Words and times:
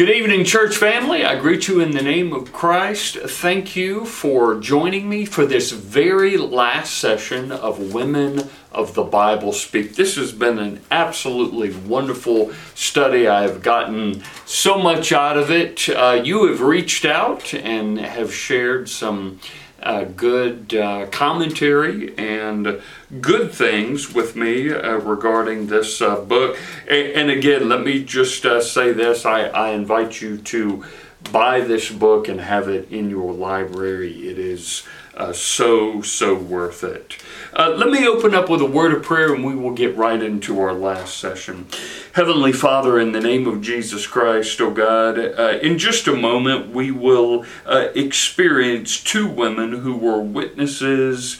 Good 0.00 0.16
evening, 0.16 0.46
church 0.46 0.78
family. 0.78 1.26
I 1.26 1.38
greet 1.38 1.68
you 1.68 1.80
in 1.80 1.90
the 1.90 2.00
name 2.00 2.32
of 2.32 2.54
Christ. 2.54 3.18
Thank 3.18 3.76
you 3.76 4.06
for 4.06 4.58
joining 4.58 5.10
me 5.10 5.26
for 5.26 5.44
this 5.44 5.72
very 5.72 6.38
last 6.38 6.94
session 6.94 7.52
of 7.52 7.92
Women 7.92 8.48
of 8.72 8.94
the 8.94 9.02
Bible 9.02 9.52
Speak. 9.52 9.96
This 9.96 10.16
has 10.16 10.32
been 10.32 10.58
an 10.58 10.80
absolutely 10.90 11.74
wonderful 11.86 12.50
study. 12.74 13.28
I 13.28 13.42
have 13.42 13.60
gotten 13.60 14.22
so 14.46 14.78
much 14.78 15.12
out 15.12 15.36
of 15.36 15.50
it. 15.50 15.86
Uh, 15.90 16.22
you 16.24 16.46
have 16.46 16.62
reached 16.62 17.04
out 17.04 17.52
and 17.52 17.98
have 17.98 18.32
shared 18.32 18.88
some 18.88 19.38
uh, 19.82 20.04
good 20.04 20.74
uh, 20.74 21.06
commentary 21.06 22.16
and 22.18 22.80
good 23.20 23.52
things 23.52 24.12
with 24.12 24.36
me 24.36 24.70
uh, 24.70 24.96
regarding 24.96 25.66
this 25.66 26.00
uh, 26.00 26.20
book. 26.20 26.56
And, 26.88 27.12
and, 27.12 27.30
again, 27.30 27.68
let 27.68 27.82
me 27.82 28.04
just 28.04 28.44
uh, 28.44 28.60
say 28.60 28.92
this 28.92 29.24
I, 29.24 29.44
I 29.48 29.70
invite 29.70 30.20
you 30.20 30.38
to 30.38 30.84
buy 31.32 31.60
this 31.60 31.90
book 31.90 32.28
and 32.28 32.40
have 32.40 32.68
it 32.68 32.90
in 32.90 33.10
your 33.10 33.32
library. 33.32 34.28
It 34.28 34.38
is 34.38 34.86
uh, 35.20 35.32
so, 35.34 36.00
so 36.00 36.34
worth 36.34 36.82
it. 36.82 37.18
Uh, 37.52 37.74
let 37.76 37.90
me 37.90 38.06
open 38.06 38.34
up 38.34 38.48
with 38.48 38.62
a 38.62 38.66
word 38.66 38.94
of 38.94 39.02
prayer 39.02 39.34
and 39.34 39.44
we 39.44 39.54
will 39.54 39.74
get 39.74 39.94
right 39.94 40.22
into 40.22 40.58
our 40.58 40.72
last 40.72 41.18
session. 41.18 41.66
Heavenly 42.14 42.52
Father, 42.52 42.98
in 42.98 43.12
the 43.12 43.20
name 43.20 43.46
of 43.46 43.60
Jesus 43.60 44.06
Christ, 44.06 44.58
oh 44.62 44.70
God, 44.70 45.18
uh, 45.18 45.58
in 45.60 45.76
just 45.76 46.08
a 46.08 46.16
moment 46.16 46.70
we 46.70 46.90
will 46.90 47.44
uh, 47.66 47.88
experience 47.94 48.98
two 48.98 49.28
women 49.28 49.80
who 49.80 49.94
were 49.94 50.22
witnesses 50.22 51.38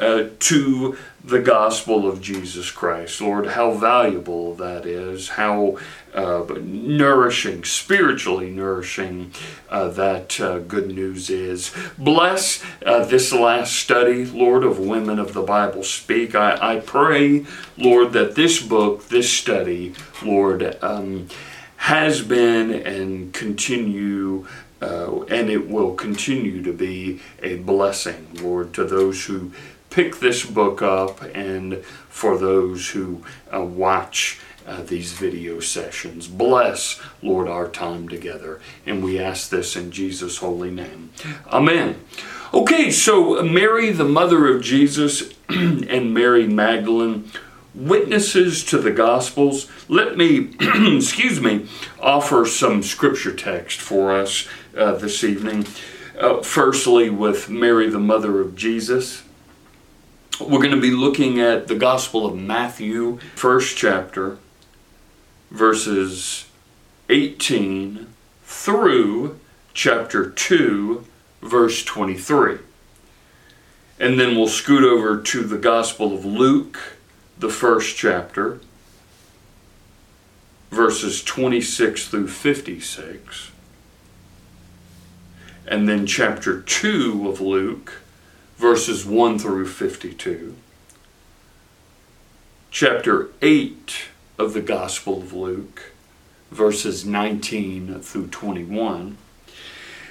uh, 0.00 0.24
to 0.38 0.96
the 1.22 1.40
gospel 1.40 2.08
of 2.08 2.22
Jesus 2.22 2.70
Christ. 2.70 3.20
Lord, 3.20 3.48
how 3.48 3.72
valuable 3.72 4.54
that 4.54 4.86
is, 4.86 5.28
how 5.30 5.78
uh, 6.14 6.44
nourishing, 6.62 7.62
spiritually 7.64 8.50
nourishing 8.50 9.32
uh, 9.68 9.88
that 9.88 10.40
uh, 10.40 10.58
good 10.60 10.88
news 10.88 11.30
is. 11.30 11.72
Bless 11.98 12.64
uh, 12.84 13.04
this 13.04 13.32
last 13.32 13.74
study, 13.74 14.24
Lord, 14.24 14.64
of 14.64 14.78
Women 14.78 15.18
of 15.18 15.34
the 15.34 15.42
Bible 15.42 15.84
Speak. 15.84 16.34
I, 16.34 16.76
I 16.76 16.80
pray, 16.80 17.46
Lord, 17.76 18.12
that 18.14 18.34
this 18.34 18.60
book, 18.62 19.08
this 19.08 19.30
study, 19.30 19.94
Lord, 20.22 20.76
um, 20.82 21.28
has 21.76 22.22
been 22.22 22.72
and 22.72 23.32
continue. 23.32 24.46
Uh, 24.82 25.24
and 25.24 25.50
it 25.50 25.68
will 25.68 25.94
continue 25.94 26.62
to 26.62 26.72
be 26.72 27.20
a 27.42 27.56
blessing, 27.56 28.26
Lord, 28.40 28.72
to 28.72 28.84
those 28.86 29.26
who 29.26 29.52
pick 29.90 30.20
this 30.20 30.46
book 30.46 30.80
up 30.80 31.22
and 31.34 31.84
for 32.08 32.38
those 32.38 32.90
who 32.90 33.22
uh, 33.52 33.62
watch 33.62 34.40
uh, 34.66 34.82
these 34.82 35.12
video 35.12 35.58
sessions. 35.60 36.28
Bless, 36.28 37.00
Lord, 37.22 37.48
our 37.48 37.68
time 37.68 38.08
together. 38.08 38.60
And 38.86 39.02
we 39.02 39.18
ask 39.18 39.50
this 39.50 39.74
in 39.74 39.90
Jesus' 39.90 40.38
holy 40.38 40.70
name. 40.70 41.10
Amen. 41.48 42.00
Okay, 42.52 42.90
so 42.90 43.42
Mary, 43.42 43.90
the 43.90 44.04
mother 44.04 44.52
of 44.54 44.62
Jesus, 44.62 45.34
and 45.48 46.14
Mary 46.14 46.46
Magdalene, 46.46 47.30
witnesses 47.74 48.64
to 48.64 48.78
the 48.78 48.90
Gospels. 48.90 49.70
Let 49.88 50.16
me, 50.16 50.54
excuse 50.96 51.40
me, 51.40 51.66
offer 52.00 52.44
some 52.46 52.82
scripture 52.82 53.34
text 53.34 53.80
for 53.80 54.12
us 54.12 54.46
uh, 54.76 54.92
this 54.92 55.24
evening. 55.24 55.66
Uh, 56.18 56.42
firstly, 56.42 57.08
with 57.08 57.48
Mary, 57.48 57.88
the 57.88 57.98
mother 57.98 58.40
of 58.40 58.54
Jesus. 58.54 59.22
We're 60.40 60.62
going 60.62 60.70
to 60.70 60.80
be 60.80 60.90
looking 60.90 61.38
at 61.38 61.68
the 61.68 61.74
Gospel 61.74 62.24
of 62.24 62.34
Matthew, 62.34 63.18
first 63.34 63.76
chapter, 63.76 64.38
verses 65.50 66.46
18 67.10 68.06
through 68.44 69.38
chapter 69.74 70.30
2, 70.30 71.04
verse 71.42 71.84
23. 71.84 72.56
And 73.98 74.18
then 74.18 74.34
we'll 74.34 74.48
scoot 74.48 74.82
over 74.82 75.20
to 75.20 75.42
the 75.42 75.58
Gospel 75.58 76.14
of 76.14 76.24
Luke, 76.24 76.96
the 77.38 77.50
first 77.50 77.98
chapter, 77.98 78.60
verses 80.70 81.22
26 81.22 82.08
through 82.08 82.28
56. 82.28 83.50
And 85.66 85.86
then 85.86 86.06
chapter 86.06 86.62
2 86.62 87.28
of 87.28 87.42
Luke, 87.42 88.00
verses 88.60 89.06
1 89.06 89.38
through 89.38 89.66
52. 89.66 90.54
Chapter 92.70 93.30
8 93.40 94.08
of 94.36 94.52
the 94.52 94.60
Gospel 94.60 95.22
of 95.22 95.32
Luke, 95.32 95.92
verses 96.50 97.06
19 97.06 98.00
through 98.02 98.26
21. 98.26 99.16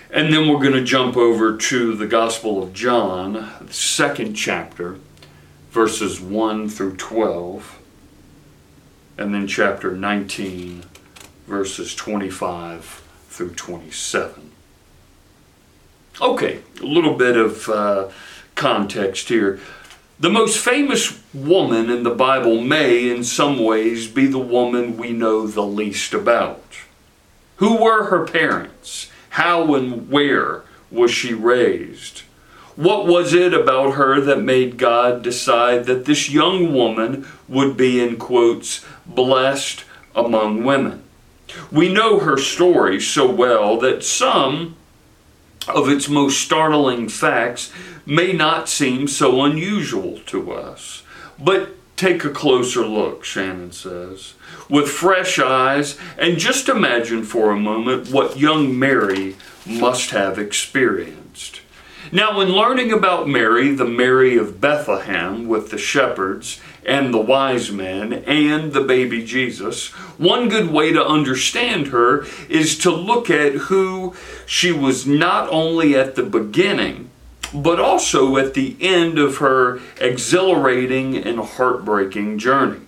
And 0.10 0.34
then 0.34 0.48
we're 0.48 0.60
going 0.60 0.74
to 0.74 0.84
jump 0.84 1.16
over 1.16 1.56
to 1.58 1.94
the 1.94 2.08
Gospel 2.08 2.64
of 2.64 2.74
John, 2.74 3.34
the 3.62 3.72
second 3.72 4.34
chapter, 4.34 4.98
verses 5.70 6.20
1 6.20 6.70
through 6.70 6.96
12. 6.96 7.80
And 9.20 9.32
then 9.32 9.46
chapter 9.46 9.92
19, 9.92 10.86
verses 11.46 11.94
25 11.94 13.04
through 13.28 13.54
27. 13.54 14.50
Okay, 16.20 16.60
a 16.82 16.86
little 16.86 17.14
bit 17.14 17.38
of 17.38 17.70
uh, 17.70 18.10
context 18.60 19.30
here. 19.30 19.60
The 20.20 20.30
most 20.30 20.60
famous 20.60 21.18
woman 21.34 21.90
in 21.90 22.04
the 22.04 22.14
Bible 22.14 22.62
may, 22.62 23.10
in 23.10 23.24
some 23.24 23.58
ways, 23.64 24.08
be 24.08 24.28
the 24.28 24.38
woman 24.38 24.98
we 24.98 25.14
know 25.14 25.48
the 25.48 25.64
least 25.64 26.14
about. 26.14 26.62
Who 27.56 27.82
were 27.82 28.06
her 28.06 28.28
parents? 28.28 29.10
How 29.30 29.74
and 29.76 30.10
where 30.10 30.64
was 30.92 31.10
she 31.10 31.34
raised? 31.34 32.24
What 32.76 33.08
was 33.08 33.34
it 33.34 33.54
about 33.54 33.96
her 33.96 34.20
that 34.20 34.42
made 34.42 34.78
God 34.78 35.24
decide 35.24 35.86
that 35.86 36.06
this 36.06 36.30
young 36.30 36.74
woman 36.74 37.26
would 37.48 37.78
be, 37.78 38.02
in 38.02 38.18
quotes, 38.18 38.86
blessed 39.06 39.86
among 40.14 40.66
women? 40.66 41.04
We 41.72 41.92
know 41.92 42.20
her 42.20 42.38
story 42.38 43.00
so 43.00 43.30
well 43.30 43.78
that 43.80 44.04
some 44.04 44.76
of 45.70 45.90
its 45.90 46.10
most 46.10 46.40
startling 46.42 47.10
facts 47.10 47.72
may 48.06 48.34
not 48.34 48.68
seem 48.70 49.08
so 49.08 49.44
unusual 49.44 50.20
to 50.28 50.52
us. 50.52 51.04
But 51.38 51.76
take 51.96 52.24
a 52.24 52.30
closer 52.30 52.86
look, 52.86 53.24
Shannon 53.24 53.72
says, 53.72 54.34
with 54.70 54.90
fresh 54.90 55.38
eyes, 55.40 55.98
and 56.18 56.38
just 56.38 56.70
imagine 56.70 57.24
for 57.24 57.52
a 57.52 57.60
moment 57.60 58.10
what 58.10 58.40
young 58.40 58.78
Mary 58.78 59.36
must 59.66 60.12
have 60.12 60.40
experienced. 60.40 61.59
Now, 62.12 62.40
in 62.40 62.50
learning 62.50 62.92
about 62.92 63.28
Mary, 63.28 63.74
the 63.76 63.86
Mary 63.86 64.36
of 64.36 64.60
Bethlehem 64.60 65.48
with 65.48 65.70
the 65.70 65.78
shepherds 65.78 66.60
and 66.86 67.14
the 67.14 67.20
wise 67.20 67.72
men 67.72 68.14
and 68.14 68.74
the 68.74 68.82
baby 68.82 69.24
Jesus, 69.24 69.90
one 70.18 70.50
good 70.50 70.72
way 70.72 70.92
to 70.92 71.06
understand 71.06 71.88
her 71.88 72.26
is 72.50 72.78
to 72.80 72.92
look 72.92 73.30
at 73.30 73.54
who 73.54 74.16
she 74.48 74.72
was 74.72 75.06
not 75.06 75.50
only 75.50 75.96
at 75.96 76.16
the 76.16 76.24
beginning, 76.24 77.10
but 77.54 77.80
also 77.80 78.38
at 78.38 78.56
the 78.56 78.76
end 78.80 79.20
of 79.20 79.38
her 79.38 79.80
exhilarating 80.02 81.16
and 81.16 81.40
heartbreaking 81.40 82.40
journey. 82.40 82.82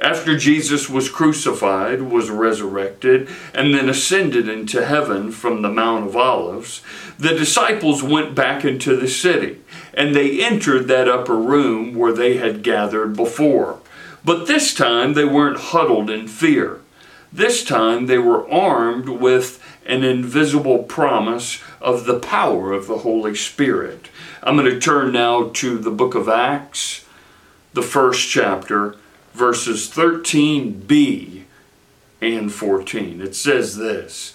After 0.00 0.36
Jesus 0.36 0.90
was 0.90 1.08
crucified, 1.08 2.02
was 2.02 2.30
resurrected, 2.30 3.28
and 3.54 3.72
then 3.72 3.88
ascended 3.88 4.48
into 4.48 4.84
heaven 4.84 5.30
from 5.30 5.62
the 5.62 5.70
Mount 5.70 6.06
of 6.06 6.16
Olives, 6.16 6.82
the 7.18 7.34
disciples 7.34 8.02
went 8.02 8.34
back 8.34 8.64
into 8.64 8.96
the 8.96 9.08
city, 9.08 9.60
and 9.92 10.14
they 10.14 10.44
entered 10.44 10.88
that 10.88 11.08
upper 11.08 11.36
room 11.36 11.94
where 11.94 12.12
they 12.12 12.36
had 12.36 12.62
gathered 12.62 13.16
before. 13.16 13.78
But 14.24 14.46
this 14.46 14.74
time 14.74 15.14
they 15.14 15.24
weren't 15.24 15.58
huddled 15.58 16.10
in 16.10 16.28
fear. 16.28 16.80
This 17.32 17.64
time 17.64 18.06
they 18.06 18.18
were 18.18 18.48
armed 18.50 19.08
with 19.08 19.62
an 19.86 20.02
invisible 20.02 20.84
promise 20.84 21.60
of 21.80 22.06
the 22.06 22.18
power 22.18 22.72
of 22.72 22.86
the 22.86 22.98
Holy 22.98 23.34
Spirit. 23.34 24.08
I'm 24.42 24.56
going 24.56 24.70
to 24.70 24.80
turn 24.80 25.12
now 25.12 25.50
to 25.54 25.78
the 25.78 25.90
book 25.90 26.14
of 26.14 26.28
Acts, 26.28 27.04
the 27.74 27.82
first 27.82 28.28
chapter, 28.28 28.96
verses 29.34 29.90
13b 29.90 31.42
and 32.22 32.52
14. 32.52 33.20
It 33.20 33.36
says 33.36 33.76
this. 33.76 34.34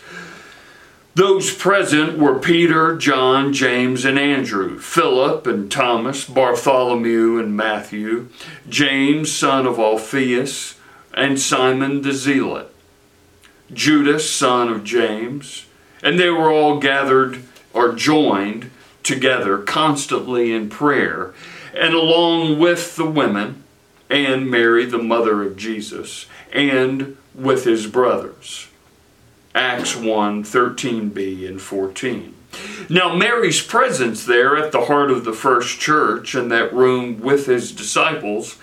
Those 1.15 1.53
present 1.53 2.17
were 2.17 2.39
Peter, 2.39 2.95
John, 2.95 3.51
James, 3.51 4.05
and 4.05 4.19
Andrew, 4.19 4.79
Philip 4.79 5.47
and 5.47 5.71
Thomas, 5.71 6.23
Bartholomew 6.23 7.39
and 7.39 7.57
Matthew, 7.57 8.29
James, 8.69 9.31
son 9.31 9.65
of 9.65 9.79
Alphaeus, 9.79 10.75
and 11.13 11.39
Simon 11.39 12.03
the 12.03 12.13
Zealot 12.13 12.73
Judas, 13.73 14.31
son 14.31 14.69
of 14.69 14.83
James, 14.83 15.65
and 16.01 16.19
they 16.19 16.29
were 16.29 16.51
all 16.51 16.79
gathered 16.79 17.43
or 17.73 17.93
joined 17.93 18.71
together 19.03 19.59
constantly 19.59 20.51
in 20.51 20.69
prayer, 20.69 21.33
and 21.75 21.93
along 21.93 22.57
with 22.59 22.95
the 22.95 23.05
women 23.05 23.63
and 24.09 24.49
Mary, 24.49 24.85
the 24.85 24.97
mother 24.97 25.43
of 25.43 25.57
Jesus, 25.57 26.25
and 26.51 27.17
with 27.35 27.65
his 27.65 27.87
brothers. 27.87 28.67
Acts 29.53 29.95
1 29.95 30.43
13b 30.43 31.47
and 31.47 31.61
14. 31.61 32.35
Now, 32.89 33.13
Mary's 33.13 33.61
presence 33.61 34.25
there 34.25 34.57
at 34.57 34.71
the 34.71 34.85
heart 34.85 35.11
of 35.11 35.25
the 35.25 35.33
first 35.33 35.79
church 35.79 36.33
in 36.33 36.49
that 36.49 36.73
room 36.73 37.19
with 37.19 37.45
his 37.45 37.71
disciples 37.71 38.57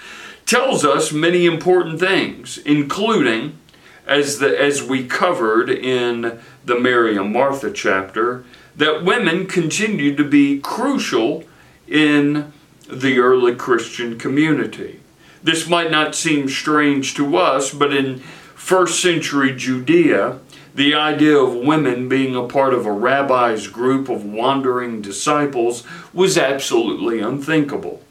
tells 0.45 0.85
us 0.85 1.13
many 1.13 1.47
important 1.47 2.01
things, 2.01 2.59
including, 2.59 3.59
as, 4.07 4.39
the, 4.39 4.61
as 4.61 4.83
we 4.83 5.07
covered 5.07 5.69
in 5.69 6.41
the 6.65 6.79
Mary 6.79 7.17
and 7.17 7.33
Martha 7.33 7.71
chapter, 7.71 8.45
that 8.77 9.05
women 9.05 9.47
continued 9.47 10.17
to 10.17 10.25
be 10.25 10.61
crucial 10.61 11.45
in 11.89 12.53
the 12.89 13.19
early 13.19 13.55
Christian 13.55 14.19
community. 14.19 15.01
This 15.47 15.69
might 15.69 15.93
not 15.93 16.17
seem 16.17 16.49
strange 16.49 17.15
to 17.15 17.37
us, 17.37 17.73
but 17.73 17.95
in 17.95 18.19
first 18.57 19.01
century 19.01 19.55
Judea, 19.55 20.41
the 20.75 20.93
idea 20.93 21.39
of 21.39 21.55
women 21.55 22.09
being 22.09 22.35
a 22.35 22.49
part 22.49 22.75
of 22.75 22.85
a 22.85 22.91
rabbi's 22.91 23.69
group 23.69 24.09
of 24.09 24.25
wandering 24.25 25.01
disciples 25.01 25.85
was 26.13 26.37
absolutely 26.37 27.21
unthinkable. 27.21 28.03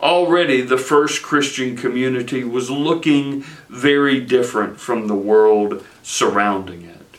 Already, 0.00 0.60
the 0.60 0.78
first 0.78 1.20
Christian 1.24 1.76
community 1.76 2.44
was 2.44 2.70
looking 2.70 3.42
very 3.68 4.20
different 4.20 4.78
from 4.78 5.08
the 5.08 5.16
world 5.16 5.84
surrounding 6.04 6.82
it. 6.82 7.18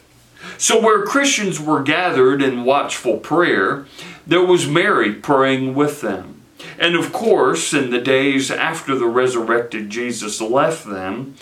So, 0.58 0.80
where 0.80 1.04
Christians 1.04 1.60
were 1.60 1.84
gathered 1.84 2.42
in 2.42 2.64
watchful 2.64 3.18
prayer, 3.18 3.88
there 4.26 4.46
was 4.46 4.70
Mary 4.70 5.14
praying 5.14 5.76
with 5.76 6.00
them. 6.00 6.35
And 6.78 6.96
of 6.96 7.14
course, 7.14 7.74
in 7.74 7.90
the 7.90 8.02
days 8.02 8.52
after 8.52 8.96
the 8.96 9.08
resurrected 9.08 9.90
Jesus 9.90 10.42
left 10.42 10.86
them, 10.86 11.36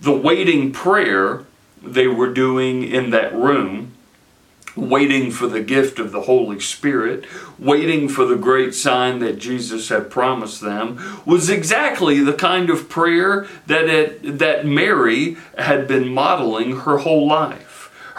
the 0.00 0.12
waiting 0.12 0.72
prayer 0.72 1.44
they 1.82 2.06
were 2.06 2.32
doing 2.32 2.82
in 2.82 3.10
that 3.10 3.34
room, 3.34 3.92
waiting 4.76 5.30
for 5.30 5.46
the 5.46 5.60
gift 5.60 5.98
of 5.98 6.12
the 6.12 6.22
Holy 6.22 6.60
Spirit, 6.60 7.24
waiting 7.58 8.08
for 8.08 8.24
the 8.24 8.36
great 8.36 8.74
sign 8.74 9.18
that 9.18 9.38
Jesus 9.38 9.88
had 9.88 10.10
promised 10.10 10.60
them, 10.60 11.20
was 11.26 11.50
exactly 11.50 12.20
the 12.20 12.32
kind 12.32 12.70
of 12.70 12.88
prayer 12.88 13.46
that, 13.66 13.88
it, 13.88 14.38
that 14.38 14.66
Mary 14.66 15.36
had 15.56 15.88
been 15.88 16.08
modeling 16.08 16.80
her 16.80 16.98
whole 16.98 17.26
life. 17.26 17.67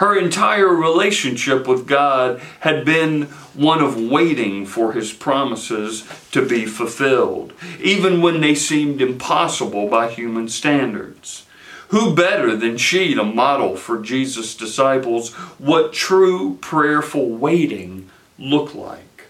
Her 0.00 0.18
entire 0.18 0.74
relationship 0.74 1.68
with 1.68 1.86
God 1.86 2.40
had 2.60 2.86
been 2.86 3.24
one 3.52 3.82
of 3.82 4.00
waiting 4.00 4.64
for 4.64 4.94
His 4.94 5.12
promises 5.12 6.08
to 6.30 6.40
be 6.40 6.64
fulfilled, 6.64 7.52
even 7.78 8.22
when 8.22 8.40
they 8.40 8.54
seemed 8.54 9.02
impossible 9.02 9.88
by 9.88 10.08
human 10.08 10.48
standards. 10.48 11.44
Who 11.88 12.14
better 12.14 12.56
than 12.56 12.78
she 12.78 13.14
to 13.14 13.22
model 13.22 13.76
for 13.76 14.00
Jesus' 14.00 14.54
disciples 14.54 15.34
what 15.58 15.92
true 15.92 16.56
prayerful 16.62 17.28
waiting 17.28 18.08
looked 18.38 18.74
like? 18.74 19.26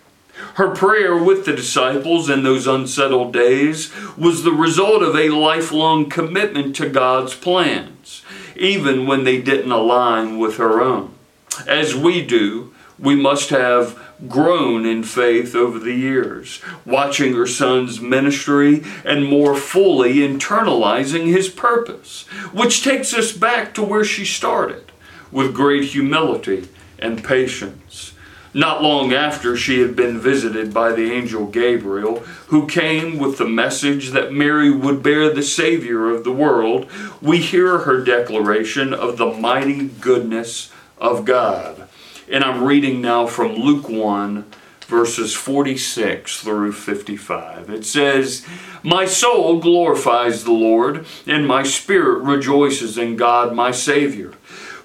Her 0.54 0.72
prayer 0.72 1.16
with 1.16 1.46
the 1.46 1.52
disciples 1.52 2.30
in 2.30 2.44
those 2.44 2.68
unsettled 2.68 3.32
days 3.32 3.92
was 4.16 4.44
the 4.44 4.52
result 4.52 5.02
of 5.02 5.16
a 5.16 5.30
lifelong 5.30 6.08
commitment 6.08 6.76
to 6.76 6.88
God's 6.88 7.34
plans, 7.34 8.22
even 8.60 9.06
when 9.06 9.24
they 9.24 9.40
didn't 9.40 9.72
align 9.72 10.38
with 10.38 10.58
her 10.58 10.80
own. 10.82 11.14
As 11.66 11.94
we 11.94 12.24
do, 12.24 12.74
we 12.98 13.16
must 13.16 13.48
have 13.48 13.98
grown 14.28 14.84
in 14.84 15.02
faith 15.02 15.54
over 15.54 15.78
the 15.78 15.94
years, 15.94 16.60
watching 16.84 17.32
her 17.32 17.46
son's 17.46 18.00
ministry 18.00 18.84
and 19.02 19.24
more 19.24 19.56
fully 19.56 20.16
internalizing 20.16 21.26
his 21.26 21.48
purpose, 21.48 22.26
which 22.52 22.84
takes 22.84 23.14
us 23.14 23.32
back 23.32 23.72
to 23.72 23.82
where 23.82 24.04
she 24.04 24.26
started 24.26 24.92
with 25.32 25.54
great 25.54 25.84
humility 25.84 26.68
and 26.98 27.24
patience. 27.24 28.12
Not 28.52 28.82
long 28.82 29.12
after 29.12 29.56
she 29.56 29.80
had 29.80 29.94
been 29.94 30.18
visited 30.18 30.74
by 30.74 30.92
the 30.92 31.12
angel 31.12 31.46
Gabriel, 31.46 32.18
who 32.48 32.66
came 32.66 33.18
with 33.18 33.38
the 33.38 33.48
message 33.48 34.10
that 34.10 34.32
Mary 34.32 34.70
would 34.70 35.04
bear 35.04 35.32
the 35.32 35.42
Savior 35.42 36.10
of 36.10 36.24
the 36.24 36.32
world, 36.32 36.88
we 37.22 37.38
hear 37.38 37.78
her 37.78 38.02
declaration 38.02 38.92
of 38.92 39.18
the 39.18 39.30
mighty 39.32 39.86
goodness 39.86 40.72
of 40.98 41.24
God. 41.24 41.88
And 42.28 42.42
I'm 42.42 42.64
reading 42.64 43.00
now 43.00 43.26
from 43.26 43.54
Luke 43.54 43.88
1, 43.88 44.44
verses 44.80 45.32
46 45.32 46.42
through 46.42 46.72
55. 46.72 47.70
It 47.70 47.86
says, 47.86 48.44
My 48.82 49.04
soul 49.04 49.60
glorifies 49.60 50.42
the 50.42 50.52
Lord, 50.52 51.06
and 51.24 51.46
my 51.46 51.62
spirit 51.62 52.24
rejoices 52.24 52.98
in 52.98 53.14
God 53.14 53.54
my 53.54 53.70
Savior. 53.70 54.34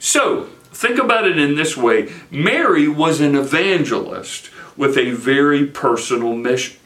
So, 0.00 0.44
think 0.72 0.98
about 0.98 1.26
it 1.26 1.38
in 1.38 1.56
this 1.56 1.76
way 1.76 2.10
Mary 2.30 2.88
was 2.88 3.20
an 3.20 3.36
evangelist 3.36 4.50
with 4.74 4.96
a 4.96 5.10
very 5.10 5.66
personal 5.66 6.34
mission. 6.34 6.78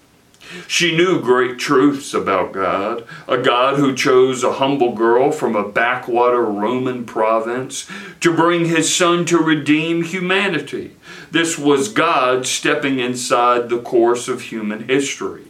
She 0.67 0.97
knew 0.97 1.23
great 1.23 1.59
truths 1.59 2.13
about 2.13 2.53
God, 2.53 3.07
a 3.29 3.39
God 3.39 3.79
who 3.79 3.95
chose 3.95 4.43
a 4.43 4.55
humble 4.55 4.93
girl 4.93 5.31
from 5.31 5.55
a 5.55 5.69
backwater 5.69 6.43
Roman 6.43 7.05
province 7.05 7.89
to 8.21 8.35
bring 8.35 8.67
his 8.67 8.95
son 8.95 9.25
to 9.27 9.39
redeem 9.39 10.03
humanity. 10.03 10.97
This 11.31 11.57
was 11.57 11.89
God 11.89 12.47
stepping 12.47 12.99
inside 12.99 13.69
the 13.69 13.81
course 13.81 14.27
of 14.27 14.43
human 14.43 14.89
history, 14.89 15.47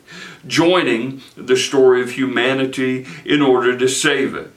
joining 0.47 1.23
the 1.35 1.57
story 1.57 2.03
of 2.03 2.13
humanity 2.13 3.07
in 3.25 3.41
order 3.41 3.77
to 3.77 3.89
save 3.89 4.35
it. 4.35 4.54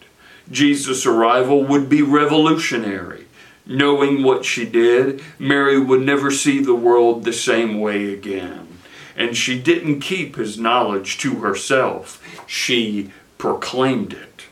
Jesus' 0.51 1.05
arrival 1.05 1.63
would 1.63 1.89
be 1.89 2.01
revolutionary. 2.01 3.25
Knowing 3.65 4.23
what 4.23 4.45
she 4.45 4.65
did, 4.65 5.21
Mary 5.37 5.79
would 5.79 6.01
never 6.01 6.31
see 6.31 6.61
the 6.61 6.75
world 6.75 7.23
the 7.23 7.33
same 7.33 7.79
way 7.79 8.13
again 8.13 8.67
and 9.17 9.35
she 9.35 9.59
didn't 9.59 9.99
keep 9.99 10.35
his 10.35 10.59
knowledge 10.59 11.17
to 11.17 11.39
herself. 11.39 12.21
She 12.45 13.11
proclaimed 13.39 14.13
it. 14.13 14.45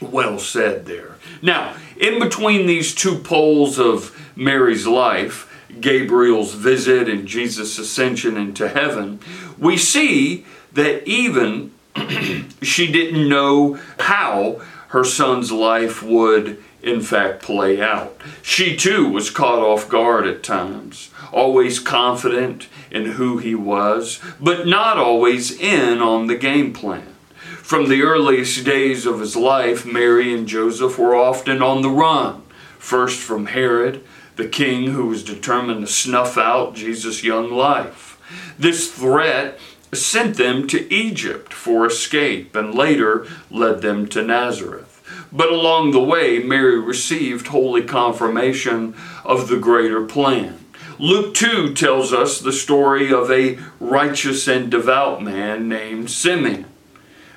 Well 0.00 0.38
said 0.38 0.86
there. 0.86 1.16
Now, 1.42 1.76
in 2.00 2.18
between 2.18 2.66
these 2.66 2.94
two 2.94 3.18
poles 3.18 3.78
of 3.78 4.18
Mary's 4.34 4.86
life, 4.86 5.48
Gabriel's 5.80 6.54
visit 6.54 7.08
and 7.08 7.28
Jesus' 7.28 7.78
ascension 7.78 8.36
into 8.36 8.68
heaven, 8.68 9.20
we 9.58 9.76
see 9.76 10.46
that 10.72 11.06
even 11.06 11.72
she 12.62 12.90
didn't 12.90 13.28
know 13.28 13.78
how 14.00 14.62
her 14.92 15.04
son's 15.04 15.50
life 15.50 16.02
would 16.02 16.62
in 16.82 17.00
fact 17.00 17.42
play 17.42 17.80
out. 17.80 18.14
She 18.42 18.76
too 18.76 19.08
was 19.08 19.30
caught 19.30 19.58
off 19.58 19.88
guard 19.88 20.26
at 20.26 20.42
times, 20.42 21.10
always 21.32 21.78
confident 21.78 22.68
in 22.90 23.12
who 23.12 23.38
he 23.38 23.54
was, 23.54 24.20
but 24.38 24.66
not 24.66 24.98
always 24.98 25.58
in 25.58 26.02
on 26.02 26.26
the 26.26 26.36
game 26.36 26.74
plan. 26.74 27.14
From 27.62 27.88
the 27.88 28.02
earliest 28.02 28.66
days 28.66 29.06
of 29.06 29.20
his 29.20 29.34
life, 29.34 29.86
Mary 29.86 30.34
and 30.34 30.46
Joseph 30.46 30.98
were 30.98 31.14
often 31.14 31.62
on 31.62 31.80
the 31.80 31.88
run, 31.88 32.42
first 32.78 33.18
from 33.18 33.46
Herod, 33.46 34.04
the 34.36 34.46
king 34.46 34.90
who 34.90 35.06
was 35.06 35.24
determined 35.24 35.86
to 35.86 35.90
snuff 35.90 36.36
out 36.36 36.74
Jesus' 36.74 37.24
young 37.24 37.50
life. 37.50 38.18
This 38.58 38.92
threat 38.92 39.58
sent 39.94 40.36
them 40.36 40.66
to 40.68 40.92
Egypt 40.92 41.52
for 41.52 41.86
escape 41.86 42.56
and 42.56 42.74
later 42.74 43.26
led 43.50 43.82
them 43.82 44.06
to 44.08 44.22
Nazareth. 44.22 44.88
But 45.30 45.52
along 45.52 45.90
the 45.90 46.02
way, 46.02 46.38
Mary 46.38 46.78
received 46.78 47.48
holy 47.48 47.82
confirmation 47.82 48.94
of 49.24 49.48
the 49.48 49.58
greater 49.58 50.04
plan. 50.04 50.58
Luke 50.98 51.34
2 51.34 51.74
tells 51.74 52.12
us 52.12 52.38
the 52.38 52.52
story 52.52 53.12
of 53.12 53.30
a 53.30 53.58
righteous 53.80 54.46
and 54.46 54.70
devout 54.70 55.22
man 55.22 55.68
named 55.68 56.10
Simeon. 56.10 56.66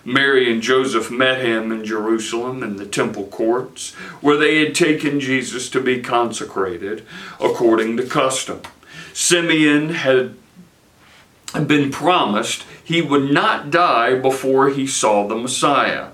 Mary 0.03 0.51
and 0.51 0.62
Joseph 0.62 1.09
met 1.09 1.41
him 1.41 1.71
in 1.71 1.83
Jerusalem 1.83 2.62
in 2.62 2.75
the 2.75 2.85
temple 2.85 3.25
courts, 3.25 3.93
where 4.21 4.38
they 4.38 4.63
had 4.63 4.75
taken 4.75 5.19
Jesus 5.19 5.67
to 5.71 5.81
be 5.81 6.00
consecrated 6.00 7.03
according 7.39 7.97
to 7.97 8.05
custom. 8.05 8.62
Simeon 9.13 9.89
had 9.89 10.35
been 11.62 11.91
promised 11.91 12.65
he 12.83 13.01
would 13.01 13.31
not 13.31 13.71
die 13.71 14.15
before 14.15 14.69
he 14.69 14.85
saw 14.85 15.27
the 15.27 15.35
Messiah. 15.35 16.09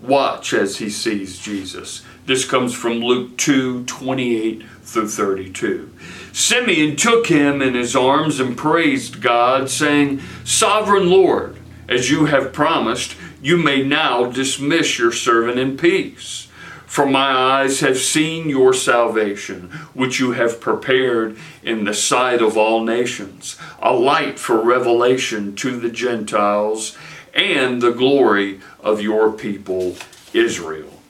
Watch 0.00 0.52
as 0.52 0.78
he 0.78 0.90
sees 0.90 1.38
Jesus. 1.38 2.02
This 2.26 2.44
comes 2.44 2.74
from 2.74 3.00
Luke 3.00 3.36
2 3.38 3.84
28 3.84 4.62
through 4.82 5.08
32. 5.08 5.90
Simeon 6.32 6.96
took 6.96 7.26
him 7.26 7.60
in 7.62 7.74
his 7.74 7.96
arms 7.96 8.40
and 8.40 8.56
praised 8.56 9.20
God, 9.20 9.70
saying, 9.70 10.20
Sovereign 10.44 11.10
Lord, 11.10 11.56
as 11.88 12.10
you 12.10 12.26
have 12.26 12.52
promised, 12.52 13.16
you 13.42 13.56
may 13.56 13.82
now 13.82 14.26
dismiss 14.26 14.98
your 14.98 15.12
servant 15.12 15.58
in 15.58 15.76
peace. 15.76 16.48
For 16.90 17.06
my 17.06 17.30
eyes 17.30 17.78
have 17.80 17.98
seen 17.98 18.48
your 18.48 18.74
salvation, 18.74 19.70
which 19.94 20.18
you 20.18 20.32
have 20.32 20.60
prepared 20.60 21.38
in 21.62 21.84
the 21.84 21.94
sight 21.94 22.42
of 22.42 22.56
all 22.56 22.82
nations, 22.82 23.56
a 23.80 23.92
light 23.92 24.40
for 24.40 24.60
revelation 24.60 25.54
to 25.54 25.78
the 25.78 25.88
Gentiles, 25.88 26.98
and 27.32 27.80
the 27.80 27.92
glory 27.92 28.58
of 28.80 29.00
your 29.00 29.30
people 29.30 29.94
Israel. 30.32 31.00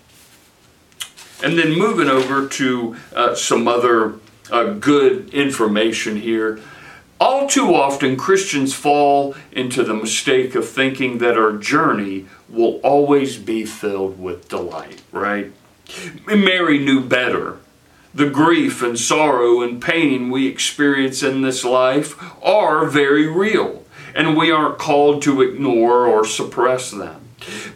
And 1.42 1.58
then 1.58 1.72
moving 1.72 2.10
over 2.10 2.46
to 2.46 2.96
uh, 3.16 3.34
some 3.34 3.66
other 3.66 4.16
uh, 4.50 4.74
good 4.74 5.32
information 5.32 6.16
here. 6.16 6.60
All 7.18 7.46
too 7.46 7.74
often, 7.74 8.18
Christians 8.18 8.74
fall 8.74 9.34
into 9.50 9.82
the 9.82 9.94
mistake 9.94 10.54
of 10.54 10.68
thinking 10.68 11.18
that 11.18 11.38
our 11.38 11.56
journey 11.56 12.26
will 12.50 12.80
always 12.82 13.38
be 13.38 13.64
filled 13.64 14.20
with 14.20 14.46
delight, 14.46 15.00
right? 15.10 15.52
Mary 16.26 16.78
knew 16.78 17.00
better. 17.00 17.58
The 18.12 18.28
grief 18.28 18.82
and 18.82 18.98
sorrow 18.98 19.62
and 19.62 19.80
pain 19.80 20.30
we 20.30 20.48
experience 20.48 21.22
in 21.22 21.42
this 21.42 21.64
life 21.64 22.20
are 22.42 22.86
very 22.86 23.26
real, 23.26 23.84
and 24.14 24.36
we 24.36 24.50
aren't 24.50 24.78
called 24.78 25.22
to 25.22 25.42
ignore 25.42 26.06
or 26.06 26.24
suppress 26.24 26.90
them. 26.90 27.20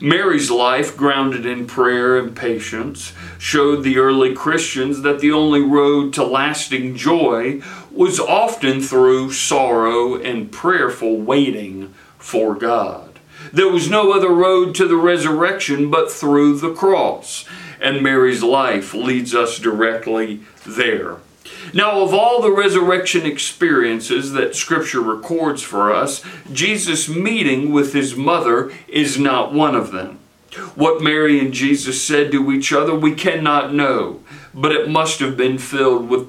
Mary's 0.01 0.51
life, 0.51 0.97
grounded 0.97 1.47
in 1.47 1.67
prayer 1.67 2.19
and 2.19 2.37
patience, 2.37 3.13
showed 3.39 3.83
the 3.83 3.99
early 3.99 4.35
Christians 4.35 5.03
that 5.03 5.21
the 5.21 5.33
only 5.33 5.63
road 5.63 6.13
to 6.15 6.25
lasting 6.25 6.97
joy 6.97 7.63
was 7.91 8.21
often 8.21 8.81
through 8.81 9.33
sorrow 9.33 10.17
and 10.17 10.53
prayerful 10.53 11.17
waiting 11.19 11.95
for 12.19 12.55
God. 12.55 13.19
There 13.53 13.69
was 13.69 13.89
no 13.89 14.13
other 14.13 14.31
road 14.31 14.75
to 14.77 14.89
the 14.89 14.97
resurrection 14.97 15.91
but 15.91 16.11
through 16.11 16.59
the 16.59 16.73
cross, 16.73 17.45
and 17.85 18.03
Mary's 18.03 18.43
life 18.43 18.95
leads 18.95 19.35
us 19.35 19.59
directly 19.59 20.41
there. 20.67 21.19
Now, 21.75 22.01
of 22.01 22.15
all 22.15 22.41
the 22.41 22.51
resurrection 22.51 23.27
experiences 23.27 24.33
that 24.33 24.57
Scripture 24.57 25.03
records 25.03 25.63
for 25.63 25.93
us, 25.93 26.25
Jesus' 26.51 27.09
meeting 27.09 27.73
with 27.73 27.93
his 27.93 28.17
mother 28.17 28.73
is 28.89 29.19
not 29.19 29.53
one 29.53 29.75
of 29.75 29.93
them. 29.93 30.19
What 30.75 31.03
Mary 31.03 31.39
and 31.39 31.53
Jesus 31.53 32.03
said 32.03 32.33
to 32.33 32.51
each 32.51 32.73
other, 32.73 32.95
we 32.95 33.15
cannot 33.15 33.75
know, 33.75 34.21
but 34.55 34.73
it 34.73 34.89
must 34.89 35.21
have 35.21 35.37
been 35.37 35.59
filled 35.59 36.09
with 36.09 36.29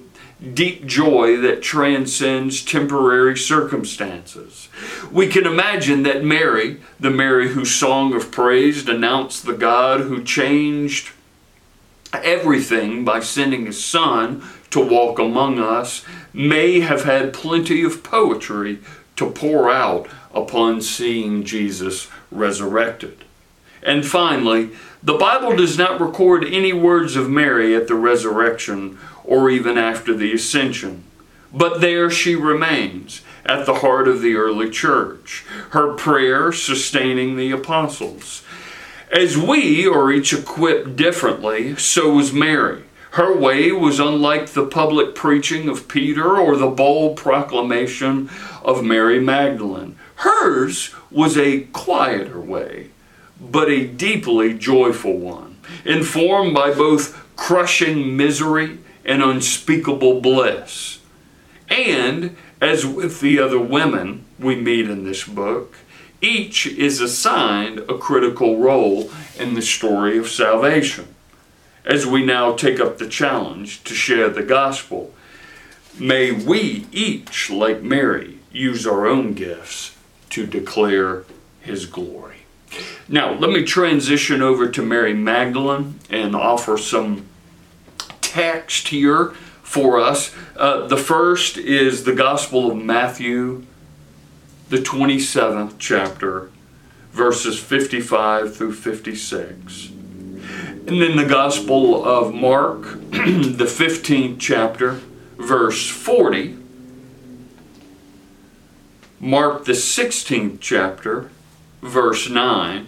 deep 0.54 0.86
joy 0.86 1.38
that 1.38 1.62
transcends 1.62 2.64
temporary 2.64 3.38
circumstances. 3.38 4.68
We 5.12 5.28
can 5.28 5.46
imagine 5.46 6.04
that 6.04 6.24
Mary, 6.24 6.82
the 7.00 7.12
Mary 7.12 7.50
whose 7.50 7.74
song 7.74 8.14
of 8.14 8.32
praise 8.32 8.88
announced 8.88 9.46
the 9.46 9.54
God 9.54 10.02
who 10.02 10.24
changed 10.24 11.12
everything 12.14 13.04
by 13.04 13.20
sending 13.20 13.66
his 13.66 13.84
son 13.84 14.44
to 14.72 14.80
walk 14.80 15.20
among 15.20 15.60
us, 15.60 16.04
may 16.34 16.82
have 16.82 17.04
had 17.04 17.34
plenty 17.34 17.84
of 17.84 18.04
poetry 18.04 18.80
to 19.16 19.30
pour 19.30 19.70
out 19.72 20.08
upon 20.34 20.82
seeing 20.82 21.44
Jesus 21.44 22.10
resurrected. 22.32 23.24
And 23.82 24.06
finally, 24.06 24.72
the 25.02 25.14
Bible 25.14 25.56
does 25.56 25.78
not 25.78 26.02
record 26.02 26.44
any 26.44 26.74
words 26.74 27.16
of 27.16 27.30
Mary 27.30 27.76
at 27.76 27.88
the 27.88 27.96
resurrection 27.96 28.98
or 29.24 29.50
even 29.50 29.78
after 29.78 30.14
the 30.14 30.34
ascension. 30.34 31.04
But 31.54 31.80
there 31.80 32.10
she 32.10 32.36
remains 32.36 33.22
at 33.46 33.66
the 33.66 33.76
heart 33.76 34.08
of 34.08 34.22
the 34.22 34.36
early 34.36 34.70
church, 34.70 35.46
her 35.70 35.94
prayer 35.94 36.52
sustaining 36.52 37.38
the 37.38 37.52
apostles. 37.52 38.44
As 39.16 39.38
we 39.38 39.88
are 39.88 40.12
each 40.12 40.34
equipped 40.34 40.98
differently, 40.98 41.78
so 41.78 42.16
was 42.16 42.34
Mary. 42.34 42.84
Her 43.12 43.34
way 43.34 43.72
was 43.72 43.98
unlike 43.98 44.48
the 44.48 44.66
public 44.66 45.16
preaching 45.16 45.70
of 45.70 45.88
Peter 45.88 46.38
or 46.38 46.58
the 46.58 46.68
bold 46.68 47.16
proclamation 47.16 48.30
of 48.62 48.84
Mary 48.84 49.22
Magdalene. 49.22 49.96
Hers 50.16 50.94
was 51.10 51.38
a 51.38 51.62
quieter 51.62 52.42
way, 52.42 52.90
but 53.40 53.70
a 53.70 53.88
deeply 53.88 54.54
joyful 54.54 55.18
one, 55.18 55.60
informed 55.86 56.54
by 56.54 56.74
both 56.74 57.18
crushing 57.38 58.18
misery 58.18 58.80
and 59.06 59.24
unspeakable 59.24 60.20
bliss. 60.20 61.00
And, 61.70 62.36
as 62.60 62.86
with 62.86 63.22
the 63.22 63.40
other 63.40 63.60
women 63.62 64.26
we 64.38 64.58
meet 64.58 64.90
in 64.90 65.06
this 65.06 65.24
book, 65.24 65.74
each 66.25 66.65
is 66.65 67.00
assigned 67.00 67.79
a 67.79 67.98
critical 67.98 68.58
role 68.58 69.12
in 69.38 69.53
the 69.53 69.62
story 69.62 70.17
of 70.17 70.27
salvation. 70.27 71.08
As 71.86 72.05
we 72.05 72.25
now 72.25 72.55
take 72.55 72.79
up 72.79 72.98
the 72.98 73.08
challenge 73.08 73.84
to 73.84 73.94
share 73.94 74.29
the 74.29 74.41
gospel, 74.41 75.13
may 76.00 76.32
we 76.32 76.88
each, 76.91 77.51
like 77.51 77.84
Mary, 77.84 78.39
use 78.51 78.88
our 78.88 79.05
own 79.05 79.34
gifts 79.34 79.96
to 80.32 80.48
declare 80.48 81.25
his 81.62 81.86
glory. 81.86 82.38
Now, 83.08 83.34
let 83.34 83.51
me 83.51 83.63
transition 83.63 84.41
over 84.41 84.67
to 84.67 84.82
Mary 84.82 85.13
Magdalene 85.13 86.00
and 86.10 86.36
offer 86.36 86.77
some 86.77 87.27
text 88.22 88.88
here 88.88 89.27
for 89.62 90.00
us. 90.00 90.36
Uh, 90.58 90.88
the 90.88 90.98
first 90.98 91.58
is 91.58 92.03
the 92.03 92.15
Gospel 92.15 92.72
of 92.72 92.77
Matthew, 92.77 93.65
the 94.70 94.78
27th 94.78 95.76
chapter, 95.78 96.50
verses 97.12 97.60
55 97.60 98.56
through 98.56 98.74
56. 98.74 99.90
And 100.88 101.02
then 101.02 101.16
the 101.18 101.26
Gospel 101.26 102.04
of 102.06 102.34
Mark, 102.34 102.82
the 103.12 103.66
15th 103.66 104.40
chapter, 104.40 105.02
verse 105.38 105.88
40. 105.90 106.58
Mark, 109.20 109.66
the 109.66 109.72
16th 109.72 110.60
chapter, 110.60 111.30
verse 111.82 112.30
9. 112.30 112.88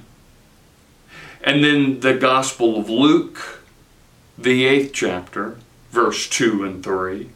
And 1.44 1.64
then 1.64 2.02
the 2.02 2.14
Gospel 2.14 2.80
of 2.80 2.90
Luke, 2.90 3.64
the 4.38 4.66
8th 4.66 4.94
chapter, 4.94 5.58
verse 5.92 6.28
2 6.28 6.64
and 6.64 6.84
3. 6.84 7.30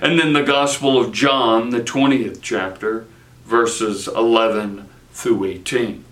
And 0.00 0.18
then 0.18 0.32
the 0.32 0.42
Gospel 0.42 1.00
of 1.00 1.12
John, 1.12 1.70
the 1.70 1.80
20th 1.80 2.40
chapter, 2.42 3.06
verses 3.48 4.06
11 4.06 4.88
through 5.12 5.44
18. 5.44 6.04